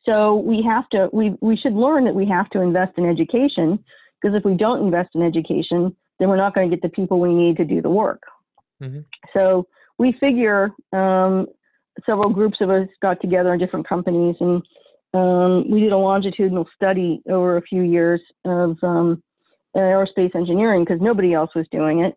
[0.04, 3.84] So we have to, we, we should learn that we have to invest in education
[4.20, 7.20] because if we don't invest in education, then we're not going to get the people
[7.20, 8.22] we need to do the work.
[8.82, 9.00] Mm-hmm.
[9.36, 9.66] So
[9.98, 11.46] we figure um,
[12.04, 14.62] several groups of us got together in different companies and
[15.14, 19.22] um, we did a longitudinal study over a few years of um,
[19.74, 22.14] aerospace engineering because nobody else was doing it,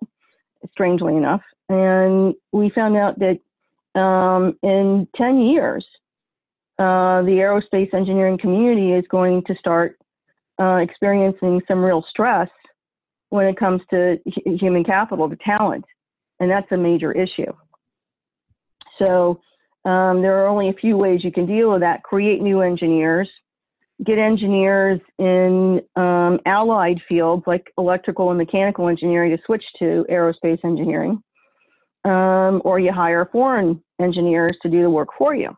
[0.72, 1.42] strangely enough.
[1.70, 3.40] And we found out that
[4.00, 5.86] um, in 10 years,
[6.78, 9.98] uh, the aerospace engineering community is going to start
[10.60, 12.50] uh, experiencing some real stress
[13.30, 15.86] when it comes to human capital, to talent.
[16.40, 17.52] And that's a major issue.
[18.98, 19.42] So
[19.86, 22.04] um, there are only a few ways you can deal with that.
[22.04, 23.30] Create new engineers,
[24.06, 30.64] get engineers in um, allied fields like electrical and mechanical engineering to switch to aerospace
[30.64, 31.22] engineering,
[32.06, 35.56] um, or you hire foreign engineers to do the work for you.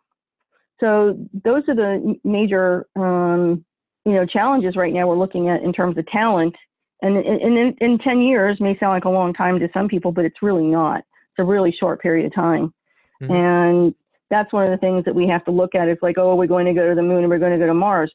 [0.80, 3.63] So those are the major, um,
[4.06, 6.56] you know, challenges right now we're looking at in terms of talent.
[7.04, 10.25] And, in, in 10 years may sound like a long time to some people, but
[10.25, 10.99] it's really not.
[10.99, 12.73] It's a really short period of time.
[13.21, 13.32] Mm-hmm.
[13.32, 13.95] And
[14.30, 15.88] that's one of the things that we have to look at.
[15.88, 17.67] It's like, oh, we're going to go to the moon and we're going to go
[17.67, 18.12] to Mars.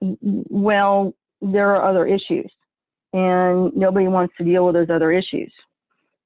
[0.00, 2.50] Well, there are other issues,
[3.12, 5.52] and nobody wants to deal with those other issues.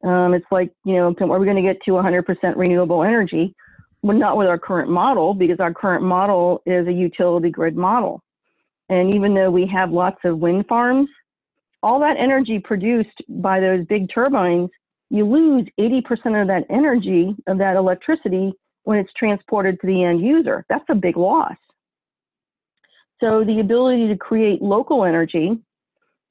[0.05, 3.55] Um, it's like, you know, are we going to get to 100% renewable energy?
[4.03, 8.23] Well, not with our current model, because our current model is a utility grid model.
[8.89, 11.09] And even though we have lots of wind farms,
[11.83, 14.71] all that energy produced by those big turbines,
[15.11, 18.53] you lose 80% of that energy, of that electricity,
[18.85, 20.65] when it's transported to the end user.
[20.69, 21.57] That's a big loss.
[23.21, 25.59] So the ability to create local energy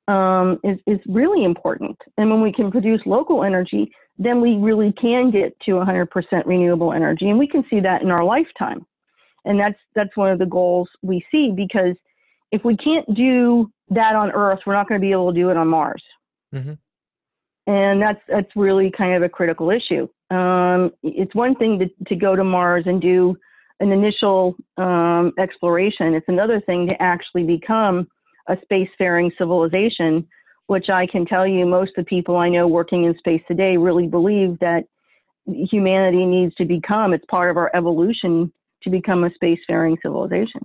[0.07, 1.97] um, is, is really important.
[2.17, 6.07] And when we can produce local energy, then we really can get to 100%
[6.45, 7.29] renewable energy.
[7.29, 8.85] And we can see that in our lifetime.
[9.45, 11.95] And that's, that's one of the goals we see because
[12.51, 15.49] if we can't do that on Earth, we're not going to be able to do
[15.49, 16.03] it on Mars.
[16.53, 16.73] Mm-hmm.
[17.69, 20.07] And that's, that's really kind of a critical issue.
[20.29, 23.37] Um, it's one thing to, to go to Mars and do
[23.79, 26.13] an initial um, exploration.
[26.13, 28.07] It's another thing to actually become
[28.47, 30.27] a spacefaring civilization,
[30.67, 33.77] which I can tell you most of the people I know working in space today
[33.77, 34.85] really believe that
[35.45, 38.51] humanity needs to become, it's part of our evolution
[38.83, 40.61] to become a spacefaring civilization.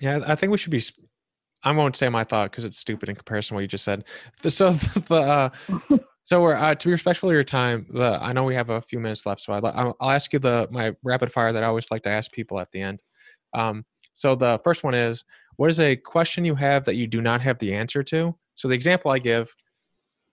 [0.00, 0.82] Yeah, I think we should be.
[1.64, 4.04] I won't say my thought because it's stupid in comparison to what you just said.
[4.48, 4.70] So
[5.08, 7.86] the uh, So we're uh, to be respectful of your time.
[7.90, 10.68] The I know we have a few minutes left, so I'll, I'll ask you the
[10.70, 13.02] my rapid fire that I always like to ask people at the end.
[13.54, 15.24] Um, so the first one is,
[15.56, 18.36] what is a question you have that you do not have the answer to?
[18.54, 19.52] So the example I give,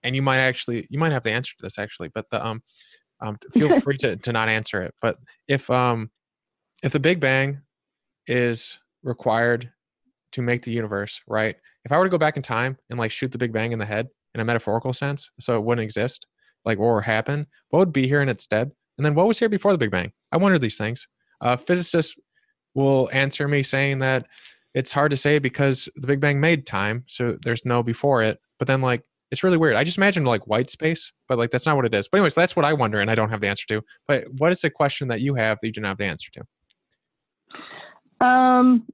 [0.02, 2.62] and you might actually you might have the answer to this actually, but the um,
[3.20, 4.94] um feel free to to not answer it.
[5.00, 6.10] But if um
[6.84, 7.62] if the Big Bang
[8.28, 9.72] is required
[10.32, 11.56] to make the universe, right?
[11.84, 13.78] If I were to go back in time and like shoot the Big Bang in
[13.80, 16.26] the head, in a metaphorical sense, so it wouldn't exist,
[16.64, 19.38] like what would happen, what would be here in its stead, and then what was
[19.38, 20.12] here before the Big Bang?
[20.32, 21.06] I wonder these things.
[21.40, 22.14] Uh, physicists
[22.74, 24.26] will answer me saying that
[24.74, 28.38] it's hard to say because the Big Bang made time, so there's no before it.
[28.58, 29.76] But then, like, it's really weird.
[29.76, 32.08] I just imagine like white space, but like that's not what it is.
[32.08, 33.82] But anyways, that's what I wonder, and I don't have the answer to.
[34.06, 38.26] But what is a question that you have that you don't have the answer to?
[38.26, 38.86] Um,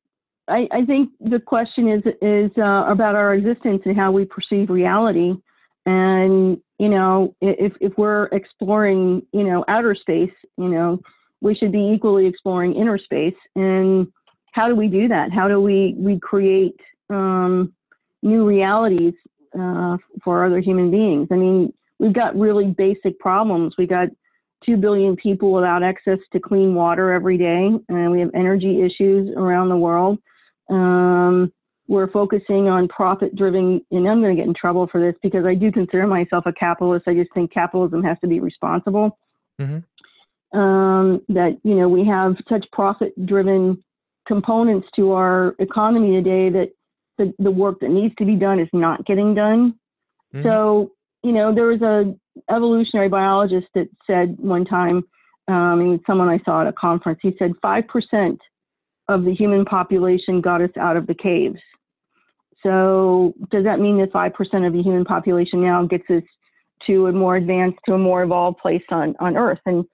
[0.48, 4.70] I, I think the question is is uh, about our existence and how we perceive
[4.70, 5.34] reality.
[5.86, 11.00] And you know, if if we're exploring, you know, outer space, you know,
[11.40, 13.34] we should be equally exploring inner space.
[13.54, 14.08] And
[14.52, 15.32] how do we do that?
[15.32, 16.78] How do we we create
[17.10, 17.72] um,
[18.22, 19.14] new realities
[19.58, 21.28] uh, for other human beings?
[21.30, 23.74] I mean, we've got really basic problems.
[23.76, 24.08] We got
[24.64, 29.34] two billion people without access to clean water every day, and we have energy issues
[29.36, 30.18] around the world.
[30.68, 31.52] Um,
[31.88, 35.46] we're focusing on profit driven, and I'm going to get in trouble for this because
[35.46, 37.06] I do consider myself a capitalist.
[37.06, 39.18] I just think capitalism has to be responsible.
[39.60, 40.58] Mm-hmm.
[40.58, 43.82] Um, that, you know, we have such profit driven
[44.26, 46.72] components to our economy today that
[47.18, 49.74] the, the work that needs to be done is not getting done.
[50.34, 50.48] Mm-hmm.
[50.48, 52.14] So, you know, there was a
[52.52, 55.04] evolutionary biologist that said one time,
[55.48, 58.38] um, and someone I saw at a conference, he said 5%
[59.08, 61.60] of the human population got us out of the caves.
[62.62, 66.22] So does that mean that 5% of the human population now gets us
[66.86, 69.60] to a more advanced, to a more evolved place on, on Earth?
[69.66, 69.84] And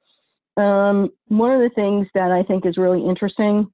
[0.56, 3.70] um, one of the things that I think is really interesting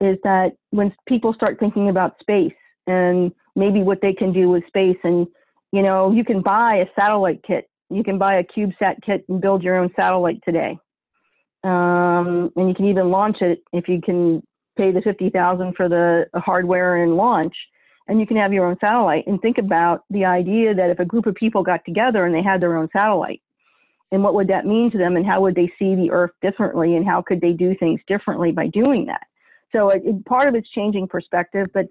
[0.00, 2.54] is that when people start thinking about space
[2.86, 5.26] and maybe what they can do with space, and
[5.72, 9.40] you know, you can buy a satellite kit, you can buy a CubeSat kit and
[9.40, 10.78] build your own satellite today.
[11.64, 14.42] Um, and you can even launch it if you can
[14.78, 17.54] pay the 50,000 for the hardware and launch
[18.08, 21.04] and you can have your own satellite and think about the idea that if a
[21.04, 23.42] group of people got together and they had their own satellite
[24.10, 26.96] and what would that mean to them and how would they see the earth differently
[26.96, 29.26] and how could they do things differently by doing that?
[29.72, 31.86] So it, it, part of it's changing perspective but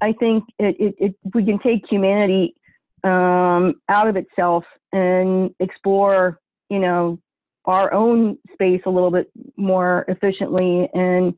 [0.00, 2.54] i think it, we can take humanity
[3.02, 7.18] um, out of itself and explore you know
[7.64, 11.34] our own space a little bit more efficiently and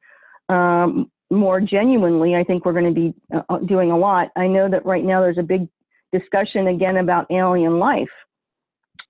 [0.49, 4.29] um, more genuinely, I think we're going to be uh, uh, doing a lot.
[4.37, 5.69] I know that right now there's a big
[6.13, 8.09] discussion again about alien life.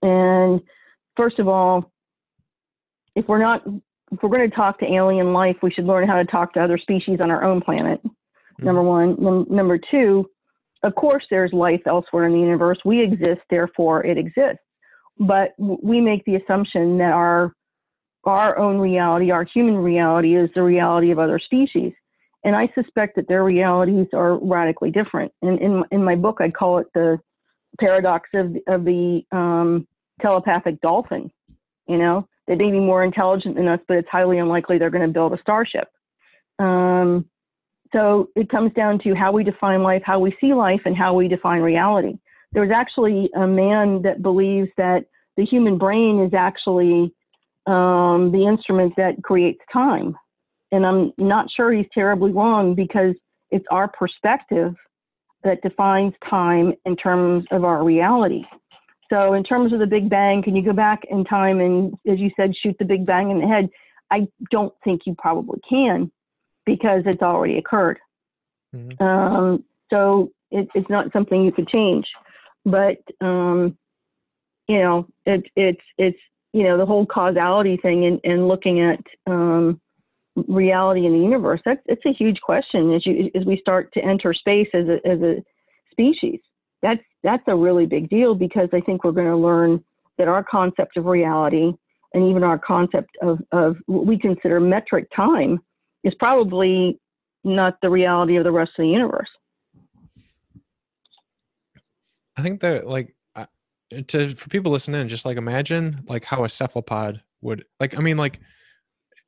[0.03, 0.61] And
[1.17, 1.93] first of all,
[3.15, 3.63] if we're not,
[4.11, 6.61] if we're going to talk to alien life, we should learn how to talk to
[6.61, 8.01] other species on our own planet.
[8.05, 8.65] Mm-hmm.
[8.65, 9.17] Number one.
[9.19, 10.29] Num- number two,
[10.83, 12.79] of course, there's life elsewhere in the universe.
[12.85, 14.63] We exist, therefore it exists.
[15.21, 17.53] But we make the assumption that our
[18.29, 21.93] our own reality, our human reality, is the reality of other species.
[22.45, 25.33] And I suspect that their realities are radically different.
[25.43, 27.19] And in, in my book, I call it the
[27.81, 29.87] paradox of, of the um,
[30.21, 31.31] telepathic dolphin.
[31.87, 35.07] You know, they may be more intelligent than us, but it's highly unlikely they're going
[35.07, 35.89] to build a starship.
[36.59, 37.27] Um,
[37.97, 41.15] so it comes down to how we define life, how we see life, and how
[41.15, 42.19] we define reality.
[42.53, 47.15] There's actually a man that believes that the human brain is actually
[47.69, 50.17] um, the instrument that creates time.
[50.73, 53.15] And I'm not sure he's terribly wrong because
[53.51, 54.75] it's our perspective
[55.45, 58.45] that defines time in terms of our reality.
[59.13, 62.19] So, in terms of the Big Bang, can you go back in time and, as
[62.19, 63.71] you said, shoot the Big Bang in the head?
[64.11, 66.11] I don't think you probably can
[66.67, 67.99] because it's already occurred.
[68.75, 69.03] Mm-hmm.
[69.03, 72.07] Um, so, it, it's not something you could change.
[72.67, 73.79] But, um,
[74.67, 76.19] you know, it, it's, it's,
[76.53, 79.81] you know, the whole causality thing and, and looking at, um,
[80.47, 81.61] reality in the universe?
[81.65, 85.07] That's it's a huge question as you as we start to enter space as a
[85.07, 85.43] as a
[85.91, 86.41] species.
[86.83, 89.83] That's that's a really big deal because I think we're going to learn
[90.19, 91.73] that our concept of reality
[92.15, 95.61] and even our concept of, of what we consider metric time
[96.05, 96.99] is probably
[97.45, 99.29] not the reality of the rest of the universe.
[102.37, 103.15] I think that like
[104.09, 107.97] to for people listening, just like imagine like how a cephalopod would like.
[107.97, 108.41] I mean, like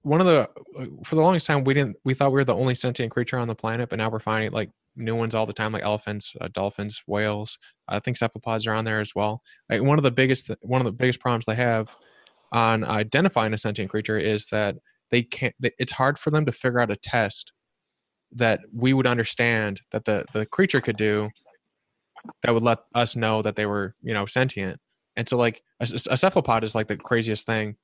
[0.03, 2.55] one of the uh, for the longest time we didn't we thought we were the
[2.55, 5.53] only sentient creature on the planet but now we're finding like new ones all the
[5.53, 9.83] time like elephants uh, dolphins whales i think cephalopods are on there as well like
[9.83, 11.88] one of the biggest one of the biggest problems they have
[12.53, 14.77] on identifying a sentient creature is that
[15.11, 17.53] they can't it's hard for them to figure out a test
[18.33, 21.29] that we would understand that the the creature could do
[22.42, 24.78] that would let us know that they were you know sentient
[25.16, 27.76] and so like a, a cephalopod is like the craziest thing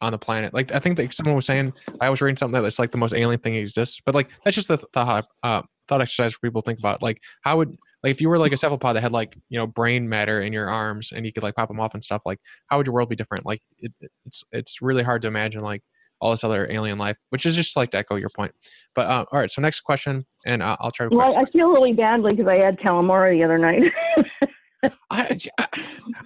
[0.00, 0.52] on the planet.
[0.52, 3.14] Like I think that someone was saying, I was reading something that's like the most
[3.14, 6.78] alien thing exists, but like that's just the thought uh, thought exercise for people think
[6.78, 7.02] about.
[7.02, 9.66] Like how would like if you were like a cephalopod that had like you know
[9.66, 12.38] brain matter in your arms and you could like pop them off and stuff, like
[12.68, 13.46] how would your world be different?
[13.46, 13.92] Like it,
[14.24, 15.82] it's it's really hard to imagine like
[16.20, 18.52] all this other alien life, which is just like to echo your point.
[18.94, 21.14] But uh, all right, so next question, and I'll, I'll try to.
[21.14, 23.92] Well, I feel really badly because I had calamari the other night.
[25.10, 25.36] I,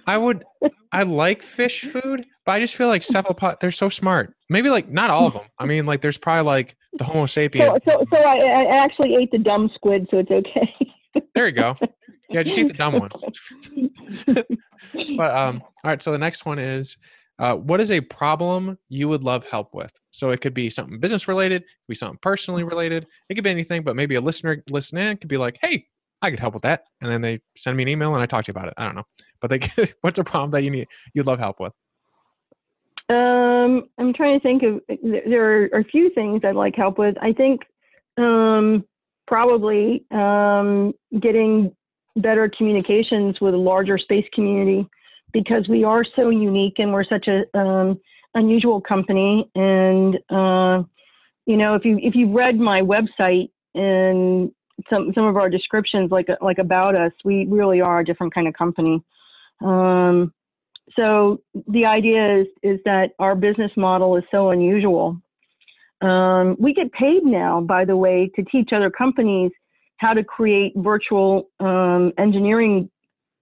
[0.07, 0.43] I would
[0.91, 4.33] I like fish food, but I just feel like cephalopod they're so smart.
[4.49, 5.43] Maybe like not all of them.
[5.57, 7.67] I mean, like there's probably like the Homo sapien.
[7.67, 10.75] So, so, so I, I actually ate the dumb squid, so it's okay.
[11.35, 11.77] there you go.
[12.29, 13.23] Yeah, just eat the dumb ones.
[15.17, 16.01] but um, all right.
[16.01, 16.97] So the next one is,
[17.41, 19.91] uh, what is a problem you would love help with?
[20.11, 23.07] So it could be something business related, could be something personally related.
[23.29, 25.87] It could be anything, but maybe a listener listening could be like, "Hey,
[26.21, 26.85] I could help with that.
[27.01, 28.75] And then they send me an email and I talk to you about it.
[28.77, 29.07] I don't know.
[29.39, 29.59] But they
[30.01, 31.73] what's a problem that you need you'd love help with?
[33.09, 37.15] Um, I'm trying to think of there are a few things I'd like help with.
[37.21, 37.61] I think
[38.17, 38.85] um,
[39.27, 41.75] probably um, getting
[42.15, 44.87] better communications with a larger space community
[45.33, 47.99] because we are so unique and we're such a um,
[48.35, 49.49] unusual company.
[49.55, 50.83] And uh,
[51.45, 54.51] you know, if you if you've read my website and
[54.89, 58.47] some some of our descriptions, like like about us, we really are a different kind
[58.47, 59.03] of company.
[59.61, 60.33] Um,
[60.99, 65.21] so the idea is is that our business model is so unusual.
[66.01, 69.51] Um, we get paid now, by the way, to teach other companies
[69.97, 72.89] how to create virtual um, engineering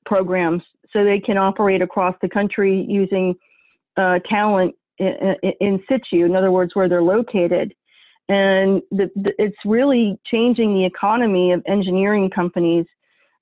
[0.06, 0.62] programs
[0.92, 3.36] so they can operate across the country using
[3.98, 7.74] uh, talent in, in, situ, in other words, where they're located.
[8.28, 12.86] And the, the, it's really changing the economy of engineering companies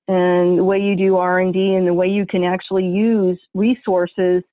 [0.08, 4.43] and the way you do R&D and the way you can actually use resources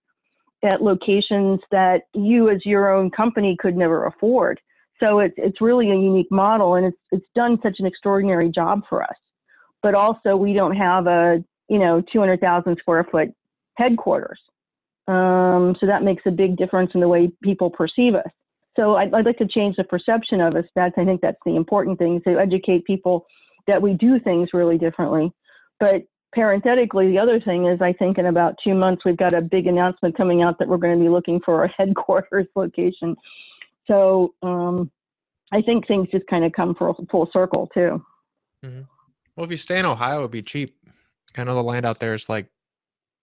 [0.64, 4.60] at locations that you as your own company could never afford.
[5.02, 8.82] So it's it's really a unique model and it's it's done such an extraordinary job
[8.88, 9.16] for us.
[9.82, 13.28] But also we don't have a, you know, 200,000 square foot
[13.76, 14.38] headquarters.
[15.06, 18.30] Um, so that makes a big difference in the way people perceive us.
[18.76, 20.64] So I'd, I'd like to change the perception of us.
[20.74, 23.26] That's I think that's the important thing to educate people
[23.66, 25.32] that we do things really differently.
[25.78, 26.02] But
[26.34, 29.66] parenthetically, the other thing is I think in about two months we've got a big
[29.66, 33.16] announcement coming out that we're going to be looking for a headquarters location.
[33.86, 34.90] So um,
[35.52, 38.04] I think things just kind of come full, full circle too.
[38.64, 38.80] Mm-hmm.
[39.36, 40.76] Well, if you stay in Ohio, it'd be cheap.
[41.36, 42.48] I know the land out there is like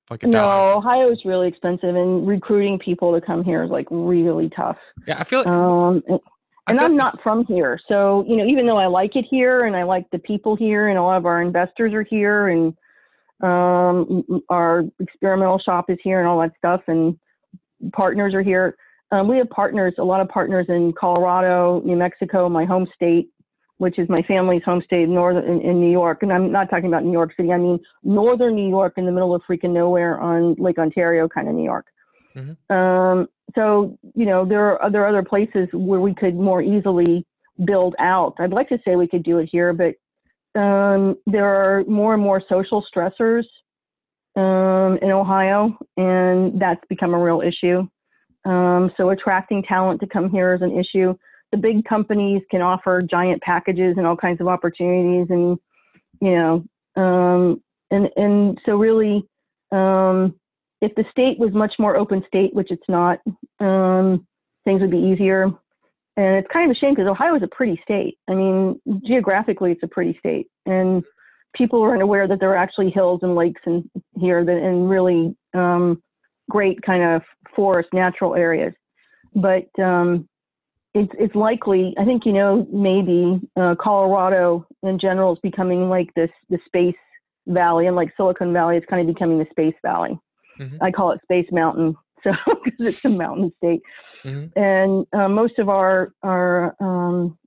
[0.10, 0.78] like a no, dollar.
[0.78, 4.78] Ohio is really expensive, and recruiting people to come here is like really tough.
[5.08, 5.48] Yeah, I feel like.
[5.48, 6.20] Um, and,
[6.68, 9.76] and I'm not from here, so you know, even though I like it here and
[9.76, 12.74] I like the people here, and a lot of our investors are here, and
[13.42, 17.18] um, our experimental shop is here, and all that stuff, and
[17.94, 18.76] partners are here.
[19.12, 23.30] Um, we have partners, a lot of partners in Colorado, New Mexico, my home state,
[23.82, 26.22] which is my family's home state, northern in, in, New York.
[26.22, 27.52] And I'm not talking about New York City.
[27.52, 31.48] I mean northern New York, in the middle of freaking nowhere on Lake Ontario, kind
[31.48, 31.88] of New York.
[32.36, 32.72] Mm-hmm.
[32.72, 37.26] Um, so you know there are there are other places where we could more easily
[37.66, 38.36] build out.
[38.38, 39.96] I'd like to say we could do it here, but
[40.62, 43.46] um, there are more and more social stressors
[44.36, 47.88] um, in Ohio, and that's become a real issue.
[48.46, 51.16] Um, so attracting talent to come here is an issue
[51.52, 55.58] the big companies can offer giant packages and all kinds of opportunities and
[56.22, 56.64] you know
[57.02, 59.28] um, and and so really
[59.72, 60.36] um,
[60.82, 63.20] if the state was much more open state which it's not
[63.60, 64.26] um,
[64.66, 65.46] things would be easier.
[66.18, 68.18] And it's kind of a shame because ohio is a pretty state.
[68.30, 70.48] I mean geographically it's a pretty state.
[70.66, 71.04] And
[71.56, 73.90] people aren't aware that there are actually hills and lakes and
[74.20, 76.02] here that and really um,
[76.50, 77.22] great kind of
[77.56, 78.74] forest natural areas.
[79.36, 80.28] But um,
[80.94, 81.94] it's it's likely.
[81.98, 86.96] I think you know maybe uh, Colorado in general is becoming like this the space
[87.48, 90.20] valley, and like Silicon Valley is kind of becoming the space valley.
[90.60, 90.84] Mm-hmm.
[90.84, 91.96] I call it Space Mountain,
[92.28, 92.32] so
[92.64, 93.82] because it's a mountain state.
[94.26, 94.60] Mm-hmm.
[94.60, 97.38] And uh, most of our our um,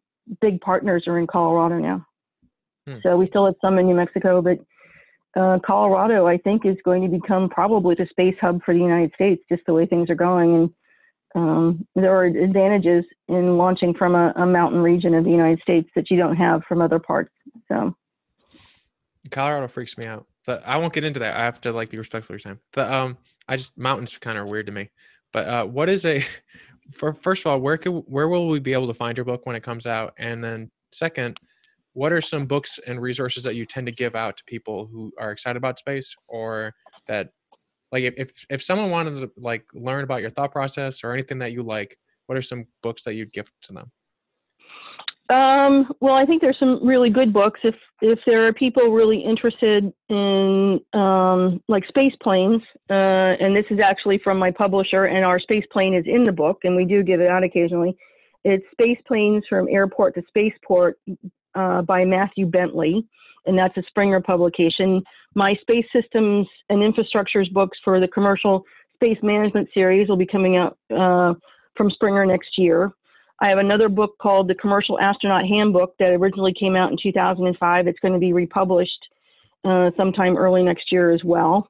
[0.41, 2.07] big partners are in Colorado now.
[2.87, 2.97] Hmm.
[3.03, 4.59] So we still have some in New Mexico, but
[5.37, 9.13] uh, Colorado, I think, is going to become probably the space hub for the United
[9.15, 10.55] States, just the way things are going.
[10.55, 10.71] And
[11.35, 15.89] um, there are advantages in launching from a, a, mountain region of the United States
[15.97, 17.33] that you don't have from other parts.
[17.67, 17.95] So,
[19.31, 20.27] Colorado freaks me out.
[20.47, 21.37] But I won't get into that.
[21.37, 22.61] I have to like be respectful of your time.
[22.73, 23.19] The um,
[23.49, 24.91] I just mountains kind of weird to me.
[25.33, 26.23] But uh, what is a
[26.93, 29.47] for first of all, where could where will we be able to find your book
[29.47, 30.15] when it comes out?
[30.19, 31.39] And then second,
[31.95, 35.13] what are some books and resources that you tend to give out to people who
[35.19, 36.75] are excited about space or
[37.07, 37.31] that
[37.95, 41.53] like if, if someone wanted to like learn about your thought process or anything that
[41.53, 43.91] you like what are some books that you'd give to them?
[45.31, 47.61] Um, well i think there's some really good books.
[47.63, 53.65] If if there are people really interested in um, like space planes uh, and this
[53.71, 56.85] is actually from my publisher and our space plane is in the book and we
[56.85, 57.97] do give it out occasionally
[58.45, 60.99] it's space planes from airport to spaceport
[61.55, 63.07] uh, by matthew bentley
[63.47, 65.03] and that's a springer publication
[65.35, 68.65] my space systems and infrastructures books for the commercial
[68.95, 71.35] space management series will be coming out uh,
[71.77, 72.93] from Springer next year.
[73.41, 77.87] I have another book called The Commercial Astronaut Handbook that originally came out in 2005.
[77.89, 79.09] It's going to be republished
[79.65, 81.69] uh, sometime early next year as well.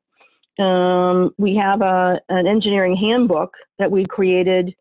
[0.59, 4.75] Um, we have a, an engineering handbook that we created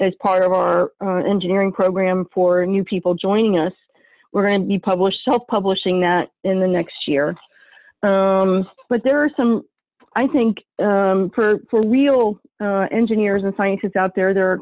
[0.00, 3.72] as part of our uh, engineering program for new people joining us.
[4.32, 7.36] We're going to be published, self-publishing that in the next year.
[8.02, 9.62] Um, but there are some,
[10.16, 14.58] I think, um, for for real uh, engineers and scientists out there, there are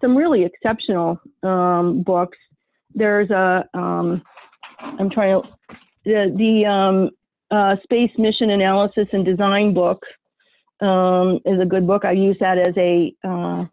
[0.00, 2.38] some really exceptional um, books.
[2.94, 4.22] There's a um,
[4.80, 5.48] I'm trying to
[6.04, 7.10] the the um,
[7.50, 10.02] uh, space mission analysis and design book
[10.80, 12.04] um, is a good book.
[12.04, 13.64] I use that as a uh,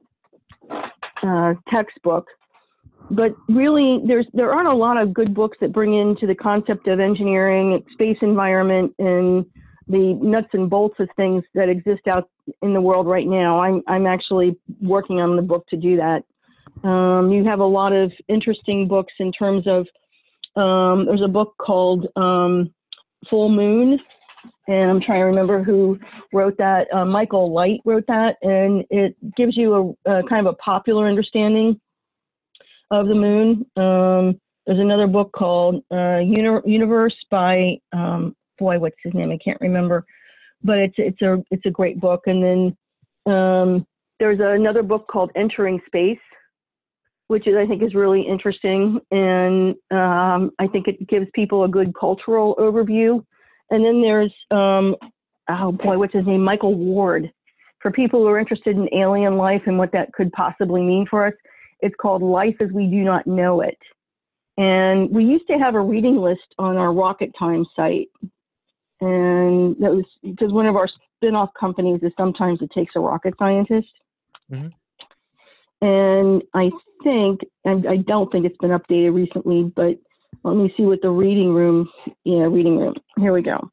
[1.23, 2.27] uh, textbook.
[3.11, 6.87] But really, there's there aren't a lot of good books that bring into the concept
[6.87, 9.45] of engineering, space environment, and
[9.87, 12.29] the nuts and bolts of things that exist out
[12.61, 13.59] in the world right now.
[13.59, 16.23] I'm I'm actually working on the book to do that.
[16.87, 19.87] Um, you have a lot of interesting books in terms of
[20.61, 22.73] um, there's a book called um,
[23.29, 23.99] Full Moon,
[24.67, 25.99] and I'm trying to remember who
[26.33, 26.87] wrote that.
[26.93, 31.07] Uh, Michael Light wrote that, and it gives you a, a kind of a popular
[31.07, 31.79] understanding
[32.91, 33.65] of the moon.
[33.77, 39.31] Um, there's another book called uh, Uni- Universe by um, boy, what's his name?
[39.31, 40.05] I can't remember,
[40.63, 42.23] but it's it's a it's a great book.
[42.25, 43.87] And then um,
[44.19, 46.17] there's another book called Entering Space,
[47.27, 51.69] which is I think is really interesting, and um, I think it gives people a
[51.69, 53.23] good cultural overview.
[53.71, 54.95] And then there's um,
[55.49, 56.43] oh boy, what's his name?
[56.43, 57.31] Michael Ward.
[57.81, 61.27] For people who are interested in alien life and what that could possibly mean for
[61.27, 61.33] us,
[61.81, 63.77] it's called Life as We Do Not Know It.
[64.57, 68.09] And we used to have a reading list on our Rocket Time site
[69.01, 73.33] and that was because one of our spin-off companies is sometimes it takes a rocket
[73.37, 73.87] scientist.
[74.51, 74.67] Mm-hmm.
[75.85, 76.71] And I
[77.03, 79.97] think, and I don't think it's been updated recently, but
[80.43, 81.89] let me see what the reading room,
[82.23, 82.95] yeah, reading room.
[83.17, 83.69] Here we go.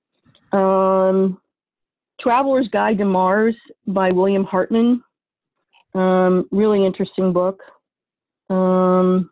[0.56, 1.40] Um,
[2.20, 3.54] Traveler's Guide to Mars
[3.86, 5.02] by William Hartmann.
[5.94, 7.60] Um, really interesting book.
[8.50, 9.30] Um,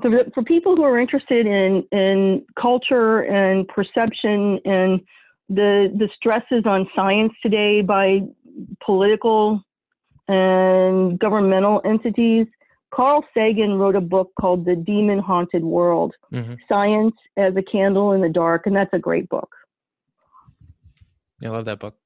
[0.00, 5.00] for, for people who are interested in, in culture and perception and
[5.48, 8.20] the the stresses on science today by
[8.84, 9.62] political
[10.28, 12.46] and governmental entities.
[12.90, 16.54] Carl Sagan wrote a book called The Demon Haunted World mm-hmm.
[16.68, 19.54] Science as a Candle in the Dark, and that's a great book.
[21.40, 21.96] Yeah, I love that book.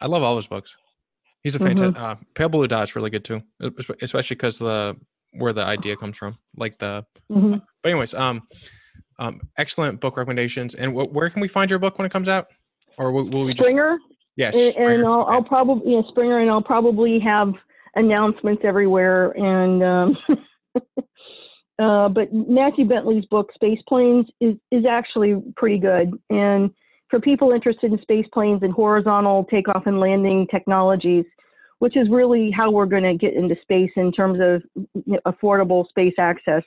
[0.00, 0.74] I love all his books.
[1.42, 1.94] He's a fantastic.
[1.94, 2.04] Mm-hmm.
[2.04, 3.42] Uh, Pale Blue Dot's really good too,
[4.02, 4.96] especially because the
[5.36, 6.38] where the idea comes from.
[6.56, 7.04] Like the.
[7.30, 7.56] Mm-hmm.
[7.82, 8.42] But anyways, um,
[9.18, 10.74] um, excellent book recommendations.
[10.74, 12.48] And wh- where can we find your book when it comes out?
[12.96, 13.98] Or will, will we just Springer?
[14.36, 17.52] Yes, and, and I'll, I'll, probably yeah Springer, and I'll probably have
[17.94, 19.30] announcements everywhere.
[19.32, 20.16] And um,
[21.78, 26.12] uh, but Matthew Bentley's book Space Planes is is actually pretty good.
[26.30, 26.70] And
[27.10, 31.24] for people interested in space planes and horizontal takeoff and landing technologies,
[31.84, 34.62] which is really how we're going to get into space in terms of
[35.26, 36.62] affordable space access.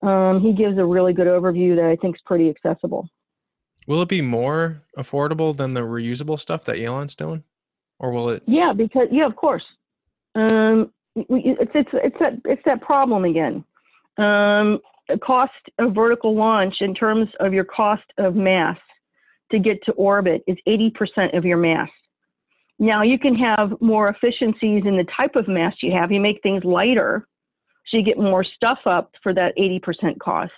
[0.00, 3.06] Um, he gives a really good overview that I think is pretty accessible.
[3.86, 7.44] Will it be more affordable than the reusable stuff that Elon's doing,
[7.98, 8.44] or will it?
[8.46, 9.62] Yeah, because yeah, of course.
[10.34, 13.62] Um, it's it's it's that it's that problem again.
[14.16, 14.80] Um,
[15.22, 18.78] cost of vertical launch in terms of your cost of mass
[19.50, 21.90] to get to orbit is 80% of your mass.
[22.78, 26.12] Now you can have more efficiencies in the type of mass you have.
[26.12, 27.26] You make things lighter,
[27.88, 30.52] so you get more stuff up for that 80% cost.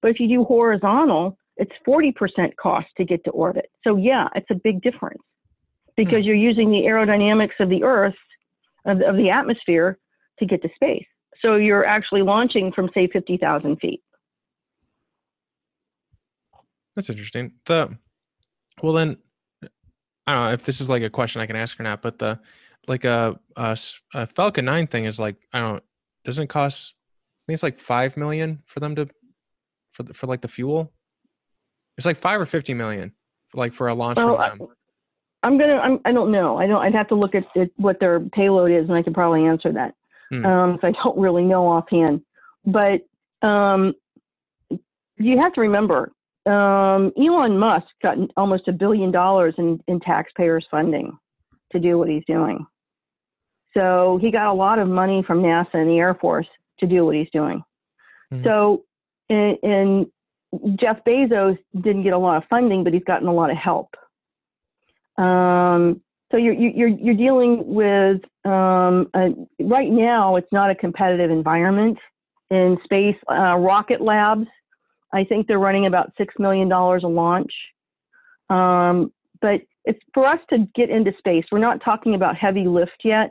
[0.00, 2.14] But if you do horizontal, it's 40%
[2.60, 3.70] cost to get to orbit.
[3.82, 5.22] So yeah, it's a big difference
[5.96, 6.24] because hmm.
[6.24, 8.14] you're using the aerodynamics of the Earth,
[8.84, 9.98] of, of the atmosphere,
[10.38, 11.06] to get to space.
[11.44, 14.02] So you're actually launching from say 50,000 feet.
[16.94, 17.52] That's interesting.
[17.66, 17.96] The
[18.82, 19.18] well then,
[20.26, 22.18] I don't know if this is like a question I can ask or not, but
[22.18, 22.38] the
[22.88, 23.76] like a, a,
[24.14, 25.82] a Falcon 9 thing is like I don't
[26.24, 29.08] doesn't it cost I think it's like five million for them to
[29.92, 30.92] for the, for like the fuel
[31.96, 33.12] it's like five or fifty million,
[33.54, 34.68] like for a launch well, from them.
[35.42, 35.76] I'm gonna.
[35.76, 36.58] I'm, I don't know.
[36.58, 36.82] I don't.
[36.82, 39.72] I'd have to look at it, what their payload is, and I could probably answer
[39.72, 39.94] that.
[40.30, 40.44] Hmm.
[40.44, 42.22] Um, so I don't really know offhand.
[42.66, 43.06] But
[43.42, 43.94] um,
[45.16, 46.12] you have to remember,
[46.46, 51.18] um, Elon Musk got almost a billion dollars in, in taxpayers' funding
[51.72, 52.66] to do what he's doing.
[53.76, 56.48] So he got a lot of money from NASA and the Air Force
[56.80, 57.62] to do what he's doing.
[58.32, 58.44] Mm-hmm.
[58.44, 58.84] So,
[59.28, 60.06] in.
[60.76, 63.94] Jeff Bezos didn't get a lot of funding, but he's gotten a lot of help.
[65.18, 70.36] Um, so you're you're you're dealing with um, a, right now.
[70.36, 71.98] It's not a competitive environment
[72.50, 73.16] in space.
[73.30, 74.46] Uh, Rocket Labs,
[75.16, 77.52] I think they're running about six million dollars a launch.
[78.50, 81.44] Um, but it's for us to get into space.
[81.50, 83.30] We're not talking about heavy lift yet,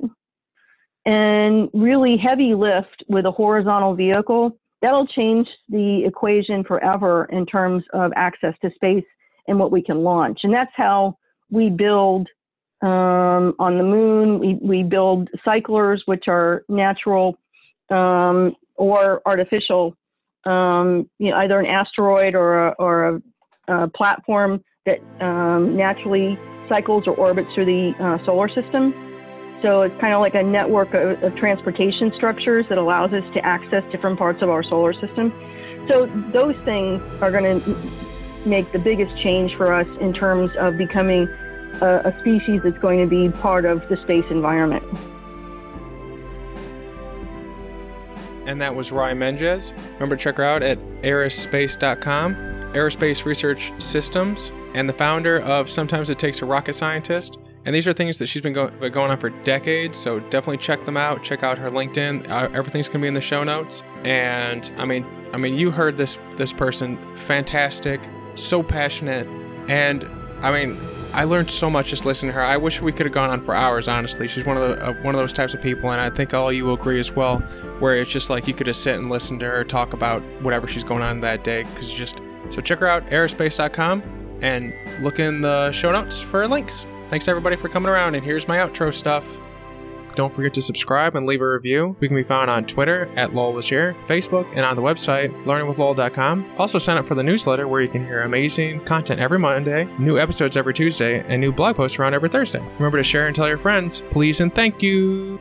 [1.05, 7.83] and really heavy lift with a horizontal vehicle that'll change the equation forever in terms
[7.93, 9.05] of access to space
[9.47, 10.39] and what we can launch.
[10.43, 11.17] And that's how
[11.49, 12.27] we build
[12.81, 14.39] um, on the moon.
[14.39, 17.37] We, we build cyclers, which are natural
[17.89, 19.95] um, or artificial
[20.45, 23.21] um, you know, either an asteroid or a, or
[23.67, 26.37] a, a platform that um, naturally
[26.69, 28.93] cycles or orbits through the uh, solar system.
[29.61, 33.43] So it's kind of like a network of, of, transportation structures that allows us to
[33.43, 35.33] access different parts of our solar system.
[35.89, 37.77] So those things are going to
[38.45, 41.27] make the biggest change for us in terms of becoming
[41.81, 44.83] a, a species that's going to be part of the space environment.
[48.45, 49.73] And that was Rye Menges.
[49.93, 52.35] Remember to check her out at arsispace.com,
[52.73, 57.37] Aerospace Research Systems, and the founder of Sometimes It Takes a Rocket Scientist.
[57.65, 60.57] And these are things that she's been, go- been going on for decades, so definitely
[60.57, 61.23] check them out.
[61.23, 62.29] Check out her LinkedIn.
[62.29, 63.81] Uh, everything's gonna be in the show notes.
[64.03, 68.01] And I mean, I mean, you heard this this person, fantastic,
[68.35, 69.27] so passionate,
[69.67, 70.03] and
[70.43, 70.77] I mean,
[71.15, 72.43] I learned so much just listening to her.
[72.43, 73.87] I wish we could have gone on for hours.
[73.87, 76.33] Honestly, she's one of the uh, one of those types of people, and I think
[76.33, 77.39] all you will agree as well,
[77.79, 80.67] where it's just like you could just sit and listen to her talk about whatever
[80.67, 81.63] she's going on that day.
[81.63, 84.03] Because just so check her out, arsispace.com,
[84.41, 86.85] and look in the show notes for links.
[87.09, 89.25] Thanks everybody for coming around, and here's my outro stuff.
[90.15, 91.95] Don't forget to subscribe and leave a review.
[91.99, 96.53] We can be found on Twitter at LowellWasHere, Facebook, and on the website learningwithlowell.com.
[96.57, 100.17] Also sign up for the newsletter where you can hear amazing content every Monday, new
[100.17, 102.63] episodes every Tuesday, and new blog posts around every Thursday.
[102.79, 104.01] Remember to share and tell your friends.
[104.09, 105.39] Please and thank you.